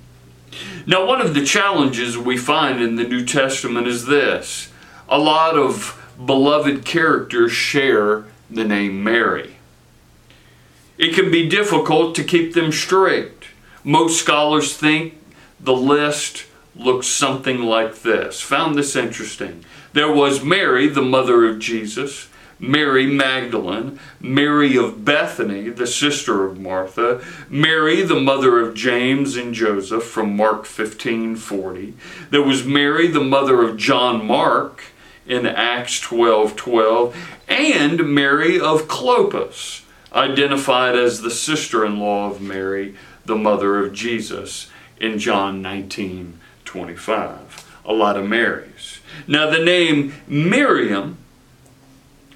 Now, 0.87 1.05
one 1.07 1.21
of 1.21 1.35
the 1.35 1.45
challenges 1.45 2.16
we 2.16 2.37
find 2.37 2.83
in 2.83 2.97
the 2.97 3.05
New 3.05 3.26
Testament 3.26 3.87
is 3.87 4.07
this 4.07 4.73
a 5.09 5.19
lot 5.19 5.57
of 5.57 6.02
beloved 6.25 6.85
characters 6.85 7.52
share 7.52 8.25
the 8.50 8.64
name 8.64 9.05
Mary. 9.05 9.57
It 10.97 11.14
can 11.14 11.31
be 11.31 11.49
difficult 11.49 12.14
to 12.14 12.25
keep 12.25 12.55
them 12.55 12.73
straight. 12.73 13.45
Most 13.85 14.19
scholars 14.19 14.75
think 14.75 15.14
the 15.61 15.75
list 15.75 16.47
looks 16.75 17.07
something 17.07 17.62
like 17.62 18.02
this. 18.02 18.40
Found 18.40 18.76
this 18.76 18.97
interesting. 18.97 19.64
There 19.93 20.12
was 20.12 20.43
Mary, 20.43 20.88
the 20.88 21.02
mother 21.02 21.47
of 21.47 21.59
Jesus. 21.59 22.28
Mary 22.59 23.07
Magdalene, 23.07 23.99
Mary 24.21 24.77
of 24.77 25.05
Bethany, 25.05 25.69
the 25.69 25.87
sister 25.87 26.45
of 26.45 26.59
Martha, 26.59 27.23
Mary, 27.51 28.03
the 28.03 28.19
mother 28.19 28.59
of 28.61 28.75
James 28.75 29.37
and 29.37 29.55
Joseph, 29.55 30.05
from 30.05 30.37
Mark 30.37 30.65
15 30.65 31.37
40. 31.37 31.95
There 32.31 32.43
was 32.43 32.65
Mary, 32.65 33.09
the 33.09 33.21
mother 33.21 33.63
of 33.63 33.77
John 33.77 34.27
Mark, 34.27 34.85
in 35.27 35.45
Acts 35.45 36.01
12 36.01 36.57
12, 36.57 37.17
and 37.49 38.15
Mary 38.15 38.59
of 38.59 38.89
Clopas, 38.89 39.83
identified 40.13 40.97
as 40.97 41.21
the 41.21 41.31
sister 41.31 41.85
in 41.85 41.99
law 41.99 42.31
of 42.31 42.41
Mary, 42.41 42.95
the 43.25 43.37
mother 43.37 43.85
of 43.85 43.93
Jesus, 43.93 44.71
in 44.99 45.19
John 45.19 45.61
19 45.61 46.39
25. 46.65 47.81
A 47.85 47.93
lot 47.93 48.17
of 48.17 48.27
Marys. 48.27 49.01
Now, 49.29 49.49
the 49.49 49.63
name 49.63 50.15
Miriam 50.27 51.19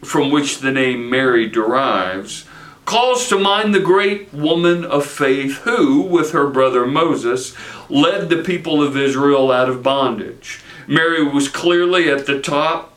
from 0.03 0.31
which 0.31 0.59
the 0.59 0.73
name 0.73 1.09
Mary 1.11 1.49
derives, 1.49 2.47
calls 2.85 3.29
to 3.29 3.39
mind 3.39 3.75
the 3.75 3.81
great 3.81 4.33
woman 4.35 4.85
of 4.85 5.07
faith 5.07 5.59
who, 5.59 6.03
with 6.03 6.33
her 6.33 6.49
brother 6.49 6.87
Moses, 6.87 7.55
led 7.89 8.29
the 8.29 8.43
people 8.43 8.83
of 8.83 8.97
Israel 8.97 9.53
out 9.53 9.69
of 9.69 9.83
bondage. 9.83 10.61
Mary 10.87 11.23
was 11.23 11.49
clearly 11.49 12.09
at 12.09 12.27
the 12.27 12.41
top 12.41 12.93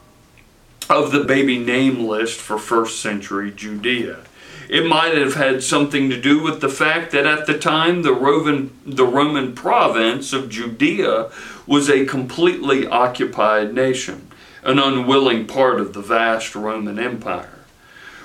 of 0.89 1.11
the 1.11 1.23
baby 1.23 1.57
name 1.57 2.07
list 2.07 2.39
for 2.39 2.57
first 2.57 2.99
century 2.99 3.51
Judea. 3.51 4.21
It 4.69 4.87
might 4.87 5.15
have 5.15 5.35
had 5.35 5.61
something 5.61 6.09
to 6.09 6.19
do 6.19 6.41
with 6.41 6.61
the 6.61 6.69
fact 6.69 7.11
that 7.11 7.27
at 7.27 7.45
the 7.45 7.57
time 7.57 8.01
the 8.01 8.13
Roman, 8.13 8.75
the 8.85 9.05
Roman 9.05 9.53
province 9.53 10.33
of 10.33 10.49
Judea 10.49 11.29
was 11.67 11.89
a 11.89 12.05
completely 12.05 12.87
occupied 12.87 13.73
nation, 13.73 14.27
an 14.63 14.79
unwilling 14.79 15.45
part 15.45 15.79
of 15.79 15.93
the 15.93 16.01
vast 16.01 16.55
Roman 16.55 16.99
Empire. 16.99 17.59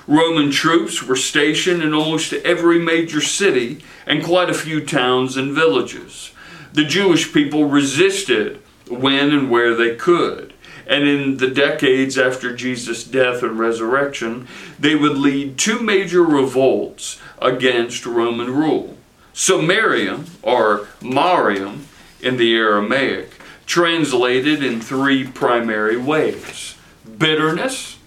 Roman 0.07 0.49
troops 0.49 1.03
were 1.03 1.15
stationed 1.15 1.83
in 1.83 1.93
almost 1.93 2.33
every 2.33 2.79
major 2.79 3.21
city 3.21 3.83
and 4.07 4.23
quite 4.23 4.49
a 4.49 4.55
few 4.55 4.83
towns 4.83 5.37
and 5.37 5.53
villages. 5.53 6.31
The 6.73 6.83
Jewish 6.83 7.31
people 7.31 7.65
resisted 7.65 8.59
when 8.89 9.31
and 9.31 9.51
where 9.51 9.75
they 9.75 9.95
could. 9.95 10.53
And 10.87 11.07
in 11.07 11.37
the 11.37 11.49
decades 11.49 12.17
after 12.17 12.55
Jesus' 12.55 13.03
death 13.03 13.43
and 13.43 13.59
resurrection, 13.59 14.47
they 14.79 14.95
would 14.95 15.17
lead 15.17 15.59
two 15.59 15.79
major 15.79 16.23
revolts 16.23 17.21
against 17.39 18.07
Roman 18.07 18.51
rule. 18.51 18.97
So 19.33 19.61
Miriam, 19.61 20.25
or 20.41 20.87
Mariam 21.01 21.85
in 22.19 22.37
the 22.37 22.55
Aramaic, 22.55 23.38
translated 23.69 24.63
in 24.63 24.81
three 24.81 25.23
primary 25.23 25.95
ways 25.95 26.75
bitterness, 27.19 27.99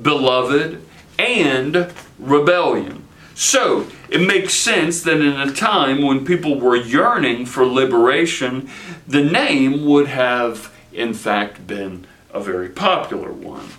beloved, 0.00 0.80
and 1.18 1.92
rebellion. 2.20 3.02
So, 3.34 3.88
it 4.08 4.20
makes 4.20 4.54
sense 4.54 5.02
that 5.02 5.20
in 5.20 5.40
a 5.40 5.52
time 5.52 6.02
when 6.02 6.24
people 6.24 6.60
were 6.60 6.76
yearning 6.76 7.46
for 7.46 7.66
liberation, 7.66 8.70
the 9.08 9.24
name 9.24 9.84
would 9.86 10.06
have, 10.06 10.72
in 10.92 11.14
fact, 11.14 11.66
been 11.66 12.06
a 12.32 12.40
very 12.40 12.68
popular 12.68 13.32
one. 13.32 13.70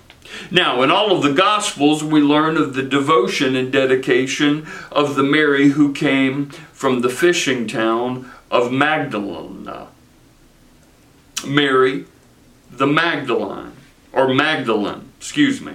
Now, 0.51 0.81
in 0.81 0.91
all 0.91 1.15
of 1.15 1.23
the 1.23 1.33
Gospels, 1.33 2.03
we 2.03 2.19
learn 2.19 2.57
of 2.57 2.73
the 2.73 2.83
devotion 2.83 3.55
and 3.55 3.71
dedication 3.71 4.67
of 4.91 5.15
the 5.15 5.23
Mary 5.23 5.69
who 5.69 5.93
came 5.93 6.49
from 6.73 6.99
the 6.99 7.09
fishing 7.09 7.65
town 7.65 8.29
of 8.51 8.73
Magdalene. 8.73 9.88
Mary 11.45 12.05
the 12.71 12.87
Magdalene, 12.87 13.73
or 14.13 14.33
Magdalene, 14.33 15.11
excuse 15.17 15.61
me. 15.61 15.73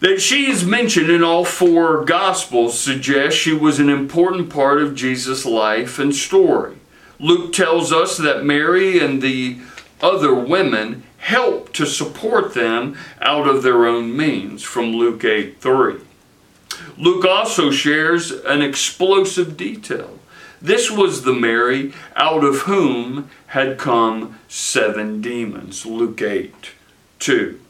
That 0.00 0.20
she 0.20 0.50
is 0.50 0.64
mentioned 0.64 1.10
in 1.10 1.24
all 1.24 1.44
four 1.44 2.04
Gospels 2.04 2.78
suggests 2.78 3.38
she 3.38 3.52
was 3.52 3.78
an 3.78 3.88
important 3.88 4.50
part 4.50 4.82
of 4.82 4.94
Jesus' 4.94 5.46
life 5.46 5.98
and 5.98 6.14
story. 6.14 6.76
Luke 7.18 7.52
tells 7.52 7.92
us 7.92 8.18
that 8.18 8.44
Mary 8.44 8.98
and 8.98 9.22
the 9.22 9.58
other 10.02 10.34
women 10.34 11.02
helped 11.16 11.72
to 11.74 11.86
support 11.86 12.52
them 12.52 12.96
out 13.22 13.48
of 13.48 13.62
their 13.62 13.86
own 13.86 14.14
means, 14.14 14.62
from 14.62 14.92
Luke 14.92 15.24
8 15.24 15.60
3. 15.60 15.94
Luke 16.98 17.24
also 17.24 17.70
shares 17.70 18.30
an 18.30 18.60
explosive 18.60 19.56
detail. 19.56 20.18
This 20.66 20.90
was 20.90 21.22
the 21.22 21.32
Mary 21.32 21.92
out 22.16 22.42
of 22.42 22.62
whom 22.62 23.30
had 23.46 23.78
come 23.78 24.40
seven 24.48 25.20
demons. 25.20 25.86
Luke 25.86 26.20
8 26.20 26.72
2. 27.20 27.60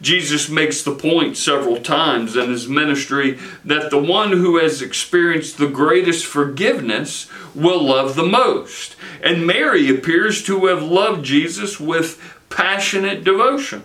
Jesus 0.00 0.48
makes 0.48 0.82
the 0.82 0.94
point 0.94 1.36
several 1.36 1.76
times 1.76 2.34
in 2.34 2.48
his 2.48 2.66
ministry 2.66 3.38
that 3.62 3.90
the 3.90 4.00
one 4.00 4.32
who 4.32 4.56
has 4.56 4.80
experienced 4.80 5.58
the 5.58 5.68
greatest 5.68 6.24
forgiveness 6.24 7.30
will 7.54 7.84
love 7.84 8.16
the 8.16 8.24
most. 8.24 8.96
And 9.22 9.46
Mary 9.46 9.90
appears 9.90 10.42
to 10.44 10.64
have 10.64 10.82
loved 10.82 11.26
Jesus 11.26 11.78
with 11.78 12.38
passionate 12.48 13.22
devotion. 13.22 13.82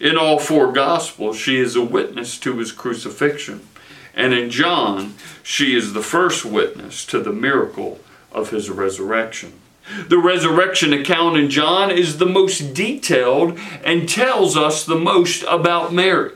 In 0.00 0.16
all 0.16 0.38
four 0.38 0.72
Gospels, 0.72 1.36
she 1.36 1.58
is 1.58 1.76
a 1.76 1.84
witness 1.84 2.38
to 2.38 2.56
his 2.56 2.72
crucifixion. 2.72 3.66
And 4.16 4.32
in 4.32 4.50
John, 4.50 5.14
she 5.42 5.76
is 5.76 5.92
the 5.92 6.02
first 6.02 6.44
witness 6.44 7.04
to 7.06 7.20
the 7.20 7.32
miracle 7.32 8.00
of 8.32 8.50
his 8.50 8.70
resurrection. 8.70 9.52
The 10.08 10.18
resurrection 10.18 10.92
account 10.92 11.36
in 11.36 11.48
John 11.48 11.90
is 11.90 12.18
the 12.18 12.26
most 12.26 12.74
detailed 12.74 13.58
and 13.84 14.08
tells 14.08 14.56
us 14.56 14.84
the 14.84 14.98
most 14.98 15.44
about 15.44 15.92
Mary. 15.92 16.32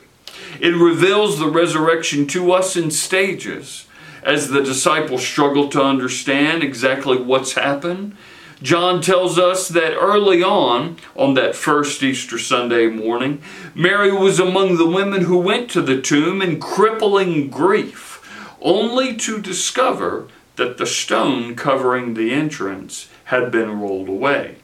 It 0.60 0.74
reveals 0.74 1.38
the 1.38 1.48
resurrection 1.48 2.26
to 2.28 2.52
us 2.52 2.76
in 2.76 2.90
stages. 2.90 3.86
As 4.22 4.50
the 4.50 4.62
disciples 4.62 5.26
struggle 5.26 5.68
to 5.70 5.82
understand 5.82 6.62
exactly 6.62 7.16
what's 7.16 7.54
happened, 7.54 8.16
John 8.62 9.00
tells 9.00 9.38
us 9.38 9.68
that 9.68 9.94
early 9.94 10.42
on, 10.42 10.96
on 11.16 11.34
that 11.34 11.56
first 11.56 12.02
Easter 12.02 12.38
Sunday 12.38 12.88
morning, 12.88 13.42
Mary 13.74 14.12
was 14.12 14.38
among 14.38 14.76
the 14.76 14.88
women 14.88 15.22
who 15.22 15.38
went 15.38 15.70
to 15.70 15.80
the 15.80 16.00
tomb 16.00 16.42
in 16.42 16.60
crippling 16.60 17.48
grief, 17.48 18.18
only 18.60 19.16
to 19.16 19.40
discover 19.40 20.28
that 20.56 20.76
the 20.76 20.86
stone 20.86 21.56
covering 21.56 22.12
the 22.12 22.32
entrance 22.32 23.08
had 23.24 23.50
been 23.50 23.80
rolled 23.80 24.08
away. 24.08 24.56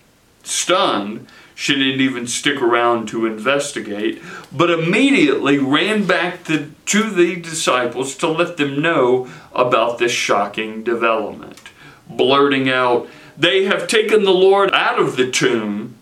Stunned, 0.42 1.26
she 1.54 1.74
didn't 1.74 2.02
even 2.02 2.26
stick 2.26 2.60
around 2.60 3.08
to 3.08 3.24
investigate, 3.24 4.22
but 4.52 4.68
immediately 4.68 5.56
ran 5.58 6.06
back 6.06 6.44
to, 6.44 6.70
to 6.84 7.08
the 7.08 7.36
disciples 7.40 8.14
to 8.16 8.28
let 8.28 8.58
them 8.58 8.82
know 8.82 9.30
about 9.54 9.96
this 9.96 10.12
shocking 10.12 10.84
development, 10.84 11.62
blurting 12.06 12.68
out, 12.68 13.08
They 13.36 13.64
have 13.64 13.86
taken 13.86 14.24
the 14.24 14.32
Lord 14.32 14.70
out 14.72 14.98
of 14.98 15.16
the 15.16 15.30
tomb, 15.30 15.96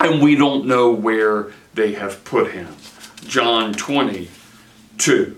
and 0.00 0.22
we 0.22 0.34
don't 0.34 0.66
know 0.66 0.90
where 0.90 1.52
they 1.74 1.92
have 1.92 2.24
put 2.24 2.52
him. 2.52 2.76
John 3.26 3.72
20, 3.72 4.28
2. 4.98 5.36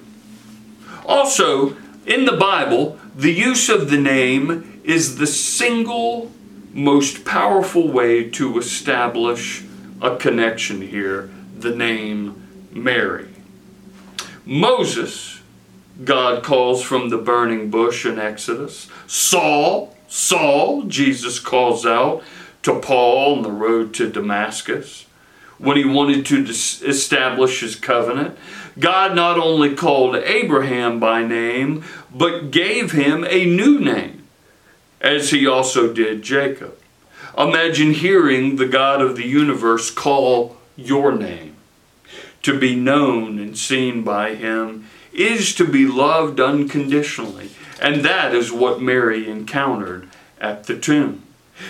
Also, 1.04 1.76
in 2.06 2.24
the 2.24 2.36
Bible, 2.36 2.98
the 3.14 3.32
use 3.32 3.68
of 3.68 3.90
the 3.90 3.98
name 3.98 4.80
is 4.84 5.18
the 5.18 5.26
single 5.26 6.30
most 6.72 7.24
powerful 7.24 7.88
way 7.88 8.28
to 8.30 8.58
establish 8.58 9.64
a 10.00 10.16
connection 10.16 10.80
here 10.80 11.30
the 11.58 11.74
name 11.74 12.68
Mary. 12.70 13.28
Moses, 14.46 15.40
God 16.04 16.42
calls 16.42 16.82
from 16.82 17.10
the 17.10 17.18
burning 17.18 17.70
bush 17.70 18.06
in 18.06 18.18
Exodus. 18.18 18.88
Saul, 19.06 19.94
Saul, 20.10 20.82
Jesus 20.82 21.38
calls 21.38 21.86
out 21.86 22.24
to 22.62 22.80
Paul 22.80 23.36
on 23.36 23.42
the 23.42 23.50
road 23.52 23.94
to 23.94 24.10
Damascus 24.10 25.06
when 25.56 25.76
he 25.76 25.84
wanted 25.84 26.26
to 26.26 26.44
establish 26.44 27.60
his 27.60 27.76
covenant. 27.76 28.36
God 28.78 29.14
not 29.14 29.38
only 29.38 29.76
called 29.76 30.16
Abraham 30.16 30.98
by 30.98 31.22
name, 31.22 31.84
but 32.12 32.50
gave 32.50 32.90
him 32.90 33.24
a 33.28 33.44
new 33.44 33.78
name, 33.78 34.26
as 35.00 35.30
he 35.30 35.46
also 35.46 35.92
did 35.92 36.22
Jacob. 36.22 36.76
Imagine 37.38 37.92
hearing 37.92 38.56
the 38.56 38.66
God 38.66 39.00
of 39.00 39.14
the 39.14 39.26
universe 39.26 39.92
call 39.92 40.56
your 40.76 41.12
name. 41.12 41.54
To 42.42 42.58
be 42.58 42.74
known 42.74 43.38
and 43.38 43.56
seen 43.56 44.02
by 44.02 44.34
him 44.34 44.88
is 45.12 45.54
to 45.54 45.64
be 45.64 45.86
loved 45.86 46.40
unconditionally, 46.40 47.50
and 47.80 48.04
that 48.04 48.34
is 48.34 48.52
what 48.52 48.82
Mary 48.82 49.28
encountered 49.28 50.08
at 50.40 50.64
the 50.64 50.78
tomb. 50.78 51.22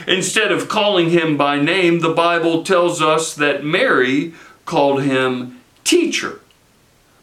Instead 0.07 0.53
of 0.53 0.69
calling 0.69 1.11
him 1.11 1.37
by 1.37 1.61
name, 1.61 2.01
the 2.01 2.13
Bible 2.13 2.63
tells 2.63 3.03
us 3.03 3.35
that 3.35 3.65
Mary 3.65 4.35
called 4.65 5.03
him 5.03 5.61
teacher. 5.85 6.41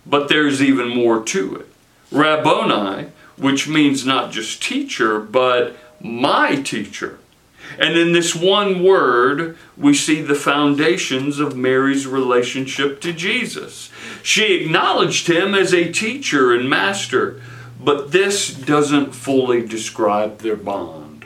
But 0.06 0.30
there's 0.30 0.62
even 0.62 0.89
more 0.89 1.23
to 1.23 1.56
it. 1.56 1.67
Rabboni, 2.12 3.10
which 3.38 3.67
means 3.67 4.06
not 4.06 4.32
just 4.32 4.62
teacher, 4.63 5.19
but 5.19 5.76
my 6.02 6.56
teacher. 6.62 7.19
And 7.78 7.97
in 7.97 8.13
this 8.13 8.34
one 8.34 8.84
word, 8.84 9.58
we 9.76 9.93
see 9.93 10.21
the 10.21 10.36
foundations 10.36 11.39
of 11.39 11.56
Mary's 11.56 12.08
relationship 12.08 13.02
to 13.02 13.13
Jesus. 13.13 13.91
She 14.23 14.56
acknowledged 14.56 15.28
him 15.28 15.54
as 15.54 15.73
a 15.73 15.91
teacher 15.91 16.54
and 16.54 16.69
master, 16.69 17.41
but 17.88 18.12
this 18.12 18.54
doesn't 18.54 19.15
fully 19.15 19.65
describe 19.65 20.39
their 20.39 20.58
bond. 20.58 21.26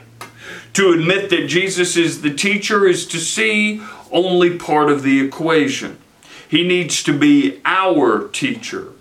To 0.74 0.92
admit 0.92 1.28
that 1.30 1.48
Jesus 1.48 1.96
is 1.96 2.22
the 2.22 2.32
teacher 2.32 2.86
is 2.86 3.04
to 3.08 3.18
see 3.18 3.82
only 4.12 4.56
part 4.56 4.88
of 4.88 5.02
the 5.02 5.18
equation. 5.18 5.98
He 6.48 6.62
needs 6.62 7.02
to 7.02 7.18
be 7.18 7.60
our 7.64 8.28
teacher, 8.28 8.92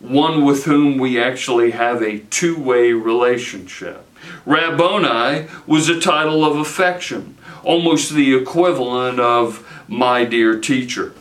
one 0.00 0.44
with 0.44 0.64
whom 0.64 0.98
we 0.98 1.22
actually 1.22 1.70
have 1.70 2.02
a 2.02 2.18
two 2.18 2.60
way 2.60 2.92
relationship. 2.92 4.04
Rabboni 4.44 5.46
was 5.68 5.88
a 5.88 6.00
title 6.00 6.44
of 6.44 6.58
affection, 6.58 7.38
almost 7.62 8.12
the 8.12 8.34
equivalent 8.34 9.20
of 9.20 9.64
my 9.86 10.24
dear 10.24 10.58
teacher. 10.58 11.14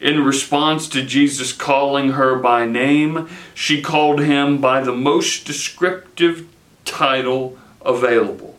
In 0.00 0.24
response 0.24 0.88
to 0.88 1.02
Jesus 1.02 1.52
calling 1.52 2.12
her 2.12 2.36
by 2.36 2.64
name, 2.64 3.28
she 3.54 3.82
called 3.82 4.20
him 4.20 4.58
by 4.58 4.80
the 4.80 4.94
most 4.94 5.44
descriptive 5.44 6.48
title 6.86 7.58
available. 7.84 8.56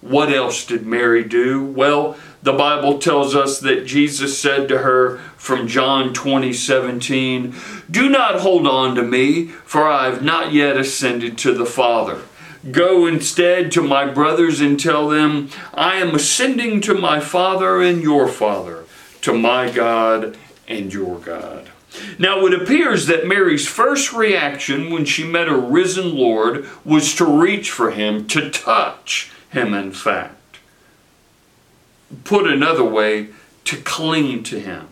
What 0.00 0.32
else 0.32 0.64
did 0.64 0.86
Mary 0.86 1.24
do? 1.24 1.62
Well, 1.64 2.16
the 2.42 2.52
Bible 2.52 2.98
tells 2.98 3.34
us 3.34 3.58
that 3.60 3.84
Jesus 3.84 4.38
said 4.38 4.68
to 4.68 4.78
her 4.78 5.18
from 5.36 5.66
John 5.66 6.14
20 6.14 6.52
17, 6.52 7.54
Do 7.90 8.08
not 8.08 8.40
hold 8.40 8.66
on 8.66 8.94
to 8.94 9.02
me, 9.02 9.48
for 9.48 9.88
I 9.88 10.06
have 10.06 10.22
not 10.22 10.52
yet 10.52 10.76
ascended 10.76 11.36
to 11.38 11.52
the 11.52 11.66
Father. 11.66 12.22
Go 12.70 13.06
instead 13.06 13.72
to 13.72 13.82
my 13.82 14.06
brothers 14.06 14.60
and 14.60 14.78
tell 14.78 15.08
them, 15.08 15.50
I 15.74 15.96
am 15.96 16.14
ascending 16.14 16.80
to 16.82 16.94
my 16.94 17.18
Father 17.18 17.82
and 17.82 18.02
your 18.02 18.28
Father, 18.28 18.84
to 19.22 19.34
my 19.34 19.70
God 19.70 20.36
and 20.70 20.92
your 20.92 21.18
God. 21.18 21.68
Now, 22.18 22.46
it 22.46 22.54
appears 22.54 23.06
that 23.06 23.26
Mary's 23.26 23.66
first 23.66 24.12
reaction 24.12 24.90
when 24.90 25.04
she 25.04 25.24
met 25.24 25.48
a 25.48 25.56
risen 25.56 26.16
Lord 26.16 26.66
was 26.84 27.14
to 27.16 27.24
reach 27.24 27.70
for 27.70 27.90
him, 27.90 28.26
to 28.28 28.48
touch 28.48 29.32
him, 29.50 29.74
in 29.74 29.90
fact. 29.90 30.58
Put 32.24 32.46
another 32.46 32.84
way, 32.84 33.28
to 33.64 33.76
cling 33.76 34.44
to 34.44 34.60
him. 34.60 34.86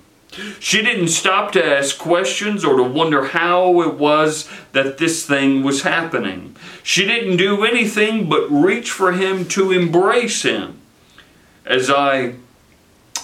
She 0.60 0.82
didn't 0.82 1.08
stop 1.08 1.52
to 1.52 1.64
ask 1.64 1.98
questions 1.98 2.64
or 2.64 2.76
to 2.76 2.82
wonder 2.82 3.26
how 3.26 3.80
it 3.82 3.94
was 3.94 4.48
that 4.72 4.98
this 4.98 5.24
thing 5.24 5.62
was 5.62 5.82
happening. 5.82 6.54
She 6.82 7.06
didn't 7.06 7.38
do 7.38 7.64
anything 7.64 8.28
but 8.28 8.48
reach 8.50 8.90
for 8.90 9.12
him 9.12 9.46
to 9.48 9.72
embrace 9.72 10.42
him, 10.42 10.80
as 11.64 11.90
I 11.90 12.34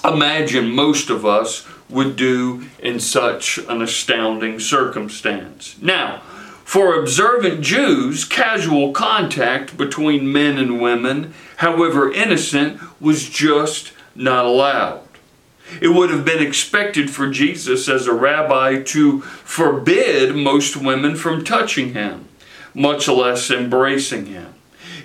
imagine 0.03 0.69
most 0.71 1.09
of 1.09 1.25
us 1.25 1.65
would 1.89 2.15
do 2.15 2.65
in 2.79 2.99
such 2.99 3.57
an 3.57 3.81
astounding 3.81 4.59
circumstance. 4.59 5.75
Now, 5.81 6.21
for 6.63 6.99
observant 6.99 7.61
Jews, 7.61 8.25
casual 8.25 8.91
contact 8.91 9.77
between 9.77 10.31
men 10.31 10.57
and 10.57 10.81
women, 10.81 11.33
however 11.57 12.11
innocent, 12.11 12.81
was 12.99 13.29
just 13.29 13.93
not 14.15 14.45
allowed. 14.45 15.01
It 15.79 15.89
would 15.89 16.09
have 16.09 16.25
been 16.25 16.45
expected 16.45 17.09
for 17.09 17.29
Jesus 17.29 17.87
as 17.87 18.07
a 18.07 18.13
rabbi 18.13 18.81
to 18.83 19.21
forbid 19.21 20.35
most 20.35 20.75
women 20.75 21.15
from 21.15 21.43
touching 21.43 21.93
him, 21.93 22.27
much 22.73 23.07
less 23.07 23.51
embracing 23.51 24.27
him. 24.27 24.53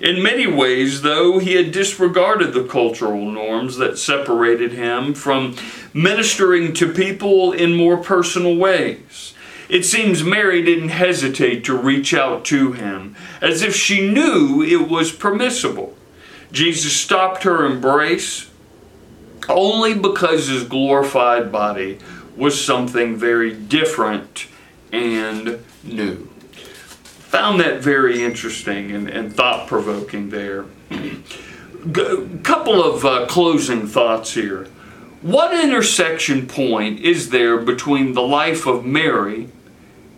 In 0.01 0.23
many 0.23 0.47
ways, 0.47 1.03
though, 1.03 1.37
he 1.37 1.53
had 1.53 1.71
disregarded 1.71 2.53
the 2.53 2.63
cultural 2.63 3.29
norms 3.29 3.77
that 3.77 3.99
separated 3.99 4.71
him 4.71 5.13
from 5.13 5.55
ministering 5.93 6.73
to 6.73 6.91
people 6.91 7.51
in 7.51 7.75
more 7.75 7.97
personal 7.97 8.55
ways. 8.55 9.33
It 9.69 9.85
seems 9.85 10.23
Mary 10.23 10.61
didn't 10.63 10.89
hesitate 10.89 11.63
to 11.65 11.77
reach 11.77 12.13
out 12.13 12.43
to 12.45 12.73
him, 12.73 13.15
as 13.41 13.61
if 13.61 13.75
she 13.75 14.11
knew 14.11 14.61
it 14.61 14.89
was 14.89 15.11
permissible. 15.11 15.95
Jesus 16.51 16.93
stopped 16.93 17.43
her 17.43 17.65
embrace 17.65 18.49
only 19.47 19.93
because 19.93 20.47
his 20.47 20.63
glorified 20.63 21.51
body 21.51 21.99
was 22.35 22.63
something 22.63 23.15
very 23.15 23.53
different 23.53 24.47
and 24.91 25.63
new. 25.83 26.27
Found 27.31 27.61
that 27.61 27.81
very 27.81 28.23
interesting 28.23 28.91
and, 28.91 29.09
and 29.09 29.33
thought 29.33 29.67
provoking 29.67 30.29
there. 30.29 30.65
A 30.91 32.27
couple 32.43 32.83
of 32.83 33.05
uh, 33.05 33.25
closing 33.27 33.87
thoughts 33.87 34.33
here. 34.33 34.67
What 35.21 35.53
intersection 35.53 36.47
point 36.47 37.01
is 37.01 37.29
there 37.29 37.59
between 37.59 38.13
the 38.13 38.23
life 38.23 38.65
of 38.65 38.83
Mary 38.83 39.49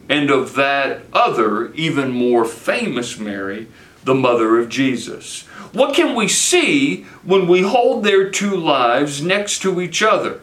and 0.07 0.29
of 0.29 0.55
that 0.55 1.01
other, 1.11 1.73
even 1.73 2.11
more 2.11 2.45
famous 2.45 3.19
Mary, 3.19 3.67
the 4.05 4.15
mother 4.15 4.57
of 4.57 4.69
Jesus? 4.69 5.41
What 5.73 5.93
can 5.93 6.15
we 6.15 6.29
see 6.29 7.03
when 7.23 7.49
we 7.49 7.63
hold 7.63 8.05
their 8.05 8.29
two 8.29 8.55
lives 8.55 9.21
next 9.21 9.61
to 9.63 9.81
each 9.81 10.01
other? 10.01 10.39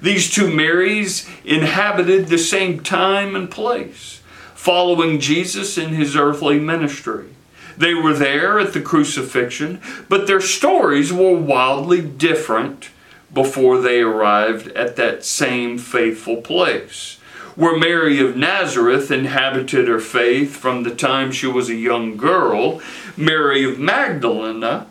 These 0.00 0.32
two 0.32 0.48
Marys 0.48 1.28
inhabited 1.44 2.28
the 2.28 2.38
same 2.38 2.80
time 2.84 3.34
and 3.34 3.50
place, 3.50 4.20
following 4.54 5.18
Jesus 5.18 5.76
in 5.76 5.88
his 5.88 6.14
earthly 6.14 6.60
ministry. 6.60 7.30
They 7.76 7.94
were 7.94 8.14
there 8.14 8.60
at 8.60 8.74
the 8.74 8.80
crucifixion, 8.80 9.80
but 10.08 10.28
their 10.28 10.40
stories 10.40 11.12
were 11.12 11.34
wildly 11.34 12.00
different 12.00 12.90
before 13.32 13.80
they 13.80 14.00
arrived 14.00 14.68
at 14.68 14.96
that 14.96 15.24
same 15.24 15.78
faithful 15.78 16.36
place 16.36 17.18
where 17.58 17.76
Mary 17.76 18.20
of 18.20 18.36
Nazareth 18.36 19.10
inhabited 19.10 19.88
her 19.88 19.98
faith 19.98 20.54
from 20.54 20.84
the 20.84 20.94
time 20.94 21.32
she 21.32 21.48
was 21.48 21.68
a 21.68 21.74
young 21.74 22.16
girl, 22.16 22.80
Mary 23.16 23.64
of 23.64 23.80
Magdalena, 23.80 24.86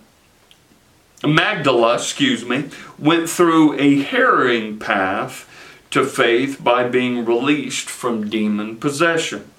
Magdala, 1.24 1.96
excuse 1.96 2.44
me, 2.44 2.66
went 3.00 3.30
through 3.30 3.80
a 3.80 4.02
harrowing 4.02 4.78
path 4.80 5.50
to 5.92 6.06
faith 6.06 6.62
by 6.62 6.88
being 6.90 7.24
released 7.24 7.90
from 7.90 8.30
demon 8.30 8.76
possession. 8.76 9.50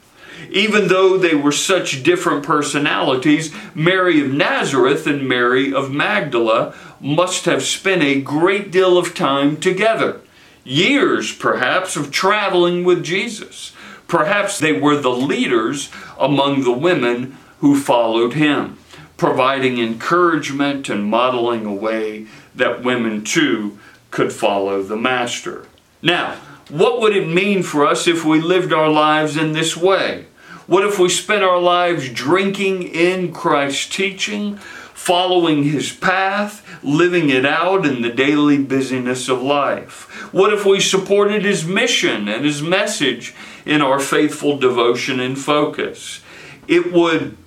Even 0.51 0.89
though 0.89 1.19
they 1.19 1.35
were 1.35 1.53
such 1.53 2.03
different 2.03 2.45
personalities, 2.45 3.55
Mary 3.75 4.21
of 4.21 4.33
Nazareth 4.33 5.07
and 5.07 5.29
Mary 5.29 5.73
of 5.73 5.93
Magdala 5.93 6.75
must 7.01 7.45
have 7.45 7.63
spent 7.63 8.03
a 8.03 8.21
great 8.21 8.71
deal 8.71 8.99
of 8.99 9.15
time 9.15 9.57
together 9.57 10.21
years 10.69 11.33
perhaps 11.33 11.97
of 11.97 12.11
traveling 12.11 12.85
with 12.85 13.03
Jesus. 13.03 13.73
Perhaps 14.07 14.59
they 14.59 14.79
were 14.79 14.97
the 14.97 15.11
leaders 15.11 15.91
among 16.19 16.63
the 16.63 16.73
women 16.73 17.37
who 17.61 17.79
followed 17.79 18.35
him, 18.35 18.79
providing 19.17 19.79
encouragement 19.79 20.89
and 20.89 21.05
modeling 21.05 21.67
a 21.67 21.73
way 21.73 22.27
that 22.55 22.83
women 22.83 23.25
too 23.25 23.79
could 24.11 24.33
follow 24.33 24.83
the 24.83 24.97
Master. 24.97 25.67
Now, 26.03 26.37
what 26.69 27.01
would 27.01 27.17
it 27.17 27.29
mean 27.29 27.63
for 27.63 27.87
us 27.87 28.07
if 28.07 28.25
we 28.25 28.41
lived 28.41 28.73
our 28.73 28.89
lives 28.89 29.37
in 29.37 29.53
this 29.53 29.77
way? 29.77 30.27
What 30.69 30.85
if 30.85 30.99
we 30.99 31.09
spent 31.09 31.43
our 31.43 31.59
lives 31.59 32.11
drinking 32.11 32.83
in 32.83 33.33
Christ's 33.33 33.89
teaching, 33.89 34.59
following 34.59 35.65
his 35.65 35.91
path, 35.91 36.63
living 36.85 37.31
it 37.31 37.47
out 37.47 37.87
in 37.87 38.03
the 38.03 38.11
daily 38.11 38.59
busyness 38.59 39.31
of 39.31 39.41
life? 39.41 40.31
What 40.31 40.53
if 40.53 40.67
we 40.67 40.81
supported 40.81 41.43
his 41.43 41.65
mission 41.65 42.29
and 42.29 42.45
his 42.45 42.61
message 42.61 43.35
in 43.65 43.81
our 43.81 43.99
faithful 43.99 44.59
devotion 44.59 45.21
and 45.21 45.39
focus? 45.39 46.21
It 46.67 46.93
would 46.93 47.39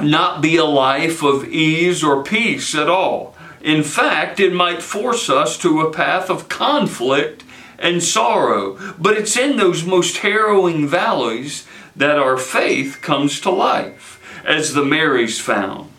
not 0.00 0.42
be 0.42 0.56
a 0.56 0.64
life 0.64 1.22
of 1.22 1.46
ease 1.46 2.02
or 2.02 2.24
peace 2.24 2.74
at 2.74 2.88
all. 2.88 3.36
In 3.60 3.84
fact, 3.84 4.40
it 4.40 4.52
might 4.52 4.82
force 4.82 5.30
us 5.30 5.56
to 5.58 5.82
a 5.82 5.92
path 5.92 6.28
of 6.30 6.48
conflict 6.48 7.44
and 7.78 8.02
sorrow. 8.02 8.78
But 8.98 9.16
it's 9.16 9.36
in 9.36 9.56
those 9.56 9.84
most 9.84 10.18
harrowing 10.18 10.86
valleys 10.86 11.66
that 11.96 12.18
our 12.18 12.36
faith 12.36 13.00
comes 13.02 13.40
to 13.40 13.50
life, 13.50 14.20
as 14.44 14.74
the 14.74 14.84
Marys 14.84 15.40
found 15.40 15.90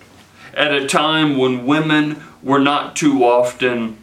at 0.54 0.74
a 0.74 0.88
time 0.88 1.38
when 1.38 1.66
women 1.66 2.24
were 2.42 2.60
not 2.60 2.96
too 2.96 3.24
often 3.24 3.98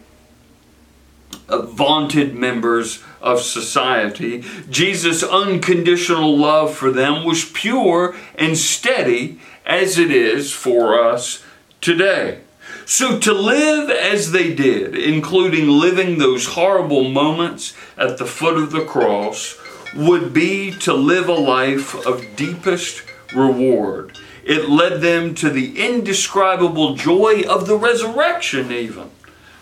vaunted 1.49 2.35
members 2.35 3.03
of 3.21 3.41
society. 3.41 4.43
Jesus' 4.69 5.23
unconditional 5.23 6.37
love 6.37 6.73
for 6.73 6.91
them 6.91 7.25
was 7.25 7.45
pure 7.45 8.15
and 8.35 8.57
steady 8.57 9.39
as 9.65 9.97
it 9.97 10.11
is 10.11 10.51
for 10.51 10.99
us 10.99 11.43
today. 11.81 12.42
So, 12.85 13.19
to 13.19 13.33
live 13.33 13.89
as 13.89 14.31
they 14.31 14.53
did, 14.53 14.95
including 14.95 15.67
living 15.69 16.17
those 16.17 16.47
horrible 16.47 17.09
moments 17.09 17.73
at 17.97 18.17
the 18.17 18.25
foot 18.25 18.57
of 18.57 18.71
the 18.71 18.85
cross, 18.85 19.57
would 19.95 20.33
be 20.33 20.71
to 20.79 20.93
live 20.93 21.29
a 21.29 21.33
life 21.33 21.93
of 22.05 22.35
deepest 22.35 23.03
reward 23.33 24.17
it 24.43 24.69
led 24.69 25.01
them 25.01 25.35
to 25.35 25.49
the 25.49 25.79
indescribable 25.79 26.95
joy 26.95 27.43
of 27.47 27.65
the 27.65 27.77
resurrection, 27.77 28.71
even. 28.71 29.09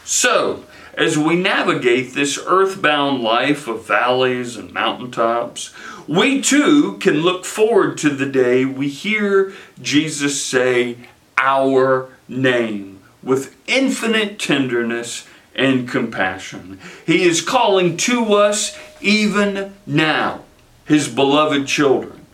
So, 0.04 0.66
as 0.96 1.18
we 1.18 1.36
navigate 1.36 2.14
this 2.14 2.40
earthbound 2.46 3.22
life 3.22 3.68
of 3.68 3.88
valleys 3.88 4.58
and 4.58 4.74
mountaintops, 4.74 5.74
we 6.08 6.42
too 6.42 6.98
can 6.98 7.22
look 7.22 7.46
forward 7.46 7.98
to 8.00 8.10
the 8.10 8.26
day 8.26 8.66
we 8.66 8.90
hear 8.90 9.54
Jesus 9.80 10.44
say, 10.44 10.98
Our 11.38 12.10
name, 12.28 13.01
with 13.24 13.56
infinite 13.68 14.40
tenderness 14.40 15.28
and 15.56 15.88
compassion. 15.88 16.80
He 17.06 17.24
is 17.24 17.42
calling 17.42 17.98
to 17.98 18.34
us 18.34 18.78
even 19.02 19.76
now, 19.86 20.44
His 20.86 21.08
beloved 21.08 21.68
children, 21.68 22.26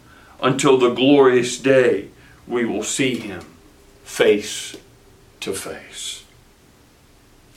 until 0.41 0.77
the 0.77 0.93
glorious 0.93 1.57
day 1.57 2.09
we 2.47 2.65
will 2.65 2.83
see 2.83 3.15
him 3.15 3.41
face 4.03 4.77
to 5.41 5.53
face. 5.53 6.23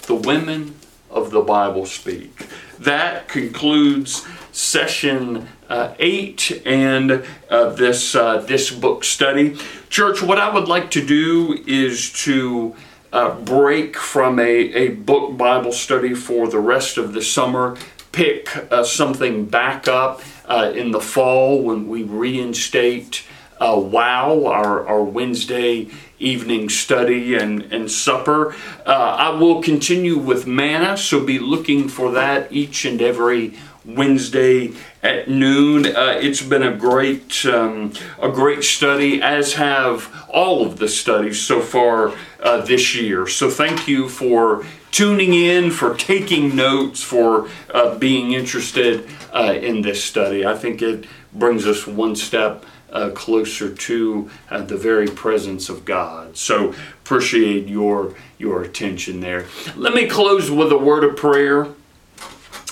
The 0.03 0.15
women 0.15 0.75
of 1.11 1.31
the 1.31 1.41
Bible 1.41 1.87
speak. 1.87 2.47
That 2.79 3.29
concludes 3.29 4.27
session 4.53 5.49
uh, 5.69 5.95
eight 6.01 6.63
and 6.67 7.25
uh, 7.49 7.71
this 7.71 8.15
uh, 8.15 8.39
this 8.39 8.71
book 8.71 9.05
study. 9.05 9.57
Church, 9.89 10.23
what 10.23 10.39
I 10.39 10.53
would 10.53 10.67
like 10.67 10.91
to 10.93 11.05
do 11.05 11.63
is 11.67 12.13
to 12.25 12.75
uh, 13.13 13.39
break 13.41 13.97
from 13.97 14.39
a, 14.39 14.45
a 14.45 14.89
book 14.91 15.37
Bible 15.37 15.73
study 15.73 16.15
for 16.15 16.49
the 16.49 16.61
rest 16.61 16.97
of 16.97 17.13
the 17.13 17.23
summer, 17.23 17.77
pick 18.13 18.55
uh, 18.73 18.85
something 18.85 19.47
back 19.47 19.89
up 19.89 20.23
uh, 20.47 20.73
in 20.75 20.91
the 20.91 21.01
fall 21.01 21.63
when 21.63 21.89
we 21.89 22.03
reinstate 22.03 23.25
uh, 23.61 23.79
WOW, 23.79 24.47
our, 24.47 24.87
our 24.87 25.03
Wednesday 25.03 25.89
evening 26.19 26.69
study 26.69 27.35
and, 27.35 27.63
and 27.73 27.91
supper. 27.91 28.55
Uh, 28.87 28.91
I 28.91 29.31
will 29.31 29.63
continue 29.63 30.19
with 30.19 30.47
manna, 30.47 30.97
so 30.97 31.25
be 31.25 31.39
looking 31.39 31.89
for 31.89 32.13
that 32.13 32.53
each 32.53 32.85
and 32.85 33.01
every 33.01 33.55
Wednesday 33.85 34.73
at 35.03 35.29
noon. 35.29 35.87
Uh, 35.87 36.19
it's 36.21 36.43
been 36.43 36.63
a 36.63 36.77
great 36.77 37.45
um, 37.47 37.93
a 38.21 38.29
great 38.29 38.63
study, 38.63 39.23
as 39.23 39.55
have 39.55 40.27
all 40.29 40.67
of 40.67 40.79
the 40.79 40.89
studies 40.89 41.41
so 41.41 41.61
far 41.61 42.13
uh, 42.43 42.61
this 42.63 42.95
year. 42.95 43.27
So 43.27 43.51
thank 43.51 43.87
you 43.87 44.09
for 44.09 44.65
tuning 44.91 45.35
in, 45.35 45.71
for 45.71 45.95
taking 45.95 46.57
notes, 46.57 47.03
for 47.03 47.49
uh, 47.73 47.97
being 47.99 48.33
interested 48.33 49.09
uh, 49.33 49.55
in 49.61 49.83
this 49.83 50.03
study. 50.03 50.45
I 50.45 50.57
think 50.57 50.83
it 50.83 51.07
brings 51.33 51.67
us 51.67 51.87
one 51.87 52.17
step. 52.17 52.65
Uh, 52.93 53.09
closer 53.11 53.73
to 53.73 54.29
uh, 54.51 54.63
the 54.63 54.77
very 54.77 55.07
presence 55.07 55.69
of 55.69 55.85
God. 55.85 56.37
So 56.37 56.75
appreciate 57.05 57.69
your 57.69 58.17
your 58.37 58.63
attention 58.65 59.21
there. 59.21 59.47
Let 59.77 59.95
me 59.95 60.09
close 60.09 60.51
with 60.51 60.73
a 60.73 60.77
word 60.77 61.05
of 61.05 61.17
prayer 61.17 61.69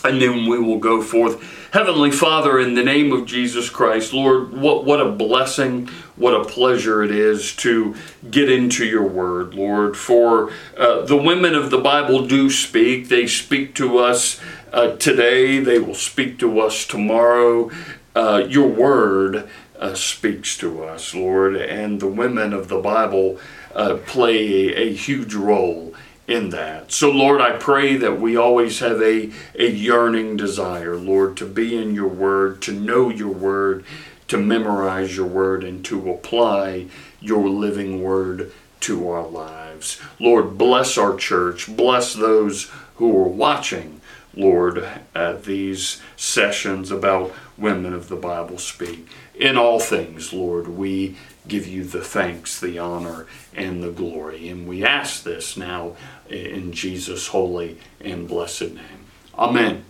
and 0.04 0.20
then 0.20 0.48
we 0.48 0.59
will 0.59 0.78
go 0.78 1.02
forth. 1.02 1.58
Heavenly 1.70 2.11
Father, 2.11 2.59
in 2.59 2.72
the 2.72 2.83
name 2.83 3.12
of 3.12 3.26
Jesus 3.26 3.68
Christ, 3.68 4.14
Lord, 4.14 4.52
what, 4.52 4.87
what 4.87 5.02
a 5.02 5.11
blessing, 5.11 5.88
what 6.16 6.33
a 6.33 6.42
pleasure 6.42 7.02
it 7.02 7.11
is 7.11 7.54
to 7.57 7.94
get 8.31 8.50
into 8.50 8.87
your 8.87 9.07
word, 9.07 9.52
Lord. 9.52 9.94
For 9.94 10.50
uh, 10.78 11.02
the 11.02 11.18
women 11.18 11.54
of 11.54 11.70
the 11.70 11.76
Bible 11.76 12.26
do 12.26 12.48
speak. 12.48 13.09
They 13.09 13.26
speak 13.26 13.74
to 13.74 13.98
us 13.98 14.40
uh, 14.72 14.96
today, 14.96 15.59
they 15.59 15.78
will 15.78 15.94
speak 15.94 16.38
to 16.38 16.59
us 16.61 16.87
tomorrow. 16.87 17.70
Uh, 18.16 18.46
your 18.48 18.68
word 18.68 19.46
uh, 19.78 19.92
speaks 19.92 20.57
to 20.59 20.85
us, 20.85 21.14
Lord, 21.14 21.54
and 21.54 22.00
the 22.00 22.09
women 22.09 22.54
of 22.54 22.68
the 22.68 22.78
Bible 22.78 23.38
uh, 23.74 23.98
play 24.07 24.70
a, 24.70 24.88
a 24.88 24.92
huge 24.94 25.35
role 25.35 25.94
in 26.28 26.50
that. 26.50 26.92
So, 26.92 27.10
Lord, 27.10 27.40
I 27.40 27.56
pray 27.56 27.96
that 27.96 28.20
we 28.20 28.36
always 28.36 28.80
have 28.80 29.00
a, 29.00 29.32
a 29.58 29.70
yearning 29.70 30.36
desire, 30.36 30.94
Lord, 30.94 31.38
to 31.38 31.46
be 31.46 31.74
in 31.74 31.94
your 31.94 32.08
word, 32.08 32.60
to 32.62 32.72
know 32.72 33.08
your 33.08 33.32
word, 33.32 33.84
to 34.28 34.36
memorize 34.36 35.16
your 35.16 35.26
word, 35.26 35.64
and 35.64 35.82
to 35.86 36.10
apply 36.12 36.86
your 37.20 37.48
living 37.48 38.02
word 38.02 38.52
to 38.80 39.08
our 39.08 39.26
lives. 39.26 40.00
Lord, 40.20 40.58
bless 40.58 40.98
our 40.98 41.16
church. 41.16 41.74
Bless 41.74 42.12
those 42.12 42.70
who 42.96 43.16
are 43.16 43.28
watching, 43.28 44.02
Lord, 44.34 44.86
at 45.14 45.44
these 45.44 46.00
sessions 46.16 46.90
about 46.90 47.32
women 47.56 47.94
of 47.94 48.08
the 48.08 48.16
Bible 48.16 48.58
speak. 48.58 49.08
In 49.34 49.56
all 49.56 49.80
things, 49.80 50.32
Lord, 50.32 50.68
we 50.68 51.16
give 51.48 51.66
you 51.66 51.84
the 51.84 52.02
thanks, 52.02 52.60
the 52.60 52.78
honor, 52.78 53.26
and 53.54 53.82
the 53.82 53.90
glory. 53.90 54.48
And 54.48 54.68
we 54.68 54.84
ask 54.84 55.22
this 55.22 55.56
now 55.56 55.96
in 56.30 56.72
Jesus' 56.72 57.28
holy 57.28 57.78
and 58.00 58.28
blessed 58.28 58.74
name. 58.74 59.06
Amen. 59.36 59.84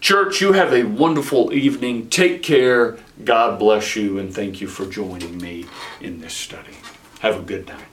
Church, 0.00 0.40
you 0.40 0.52
have 0.52 0.72
a 0.72 0.84
wonderful 0.84 1.52
evening. 1.52 2.08
Take 2.08 2.42
care. 2.42 2.98
God 3.24 3.58
bless 3.58 3.96
you, 3.96 4.18
and 4.18 4.32
thank 4.32 4.60
you 4.60 4.68
for 4.68 4.86
joining 4.86 5.38
me 5.38 5.66
in 6.00 6.20
this 6.20 6.34
study. 6.34 6.76
Have 7.20 7.40
a 7.40 7.42
good 7.42 7.66
night. 7.66 7.87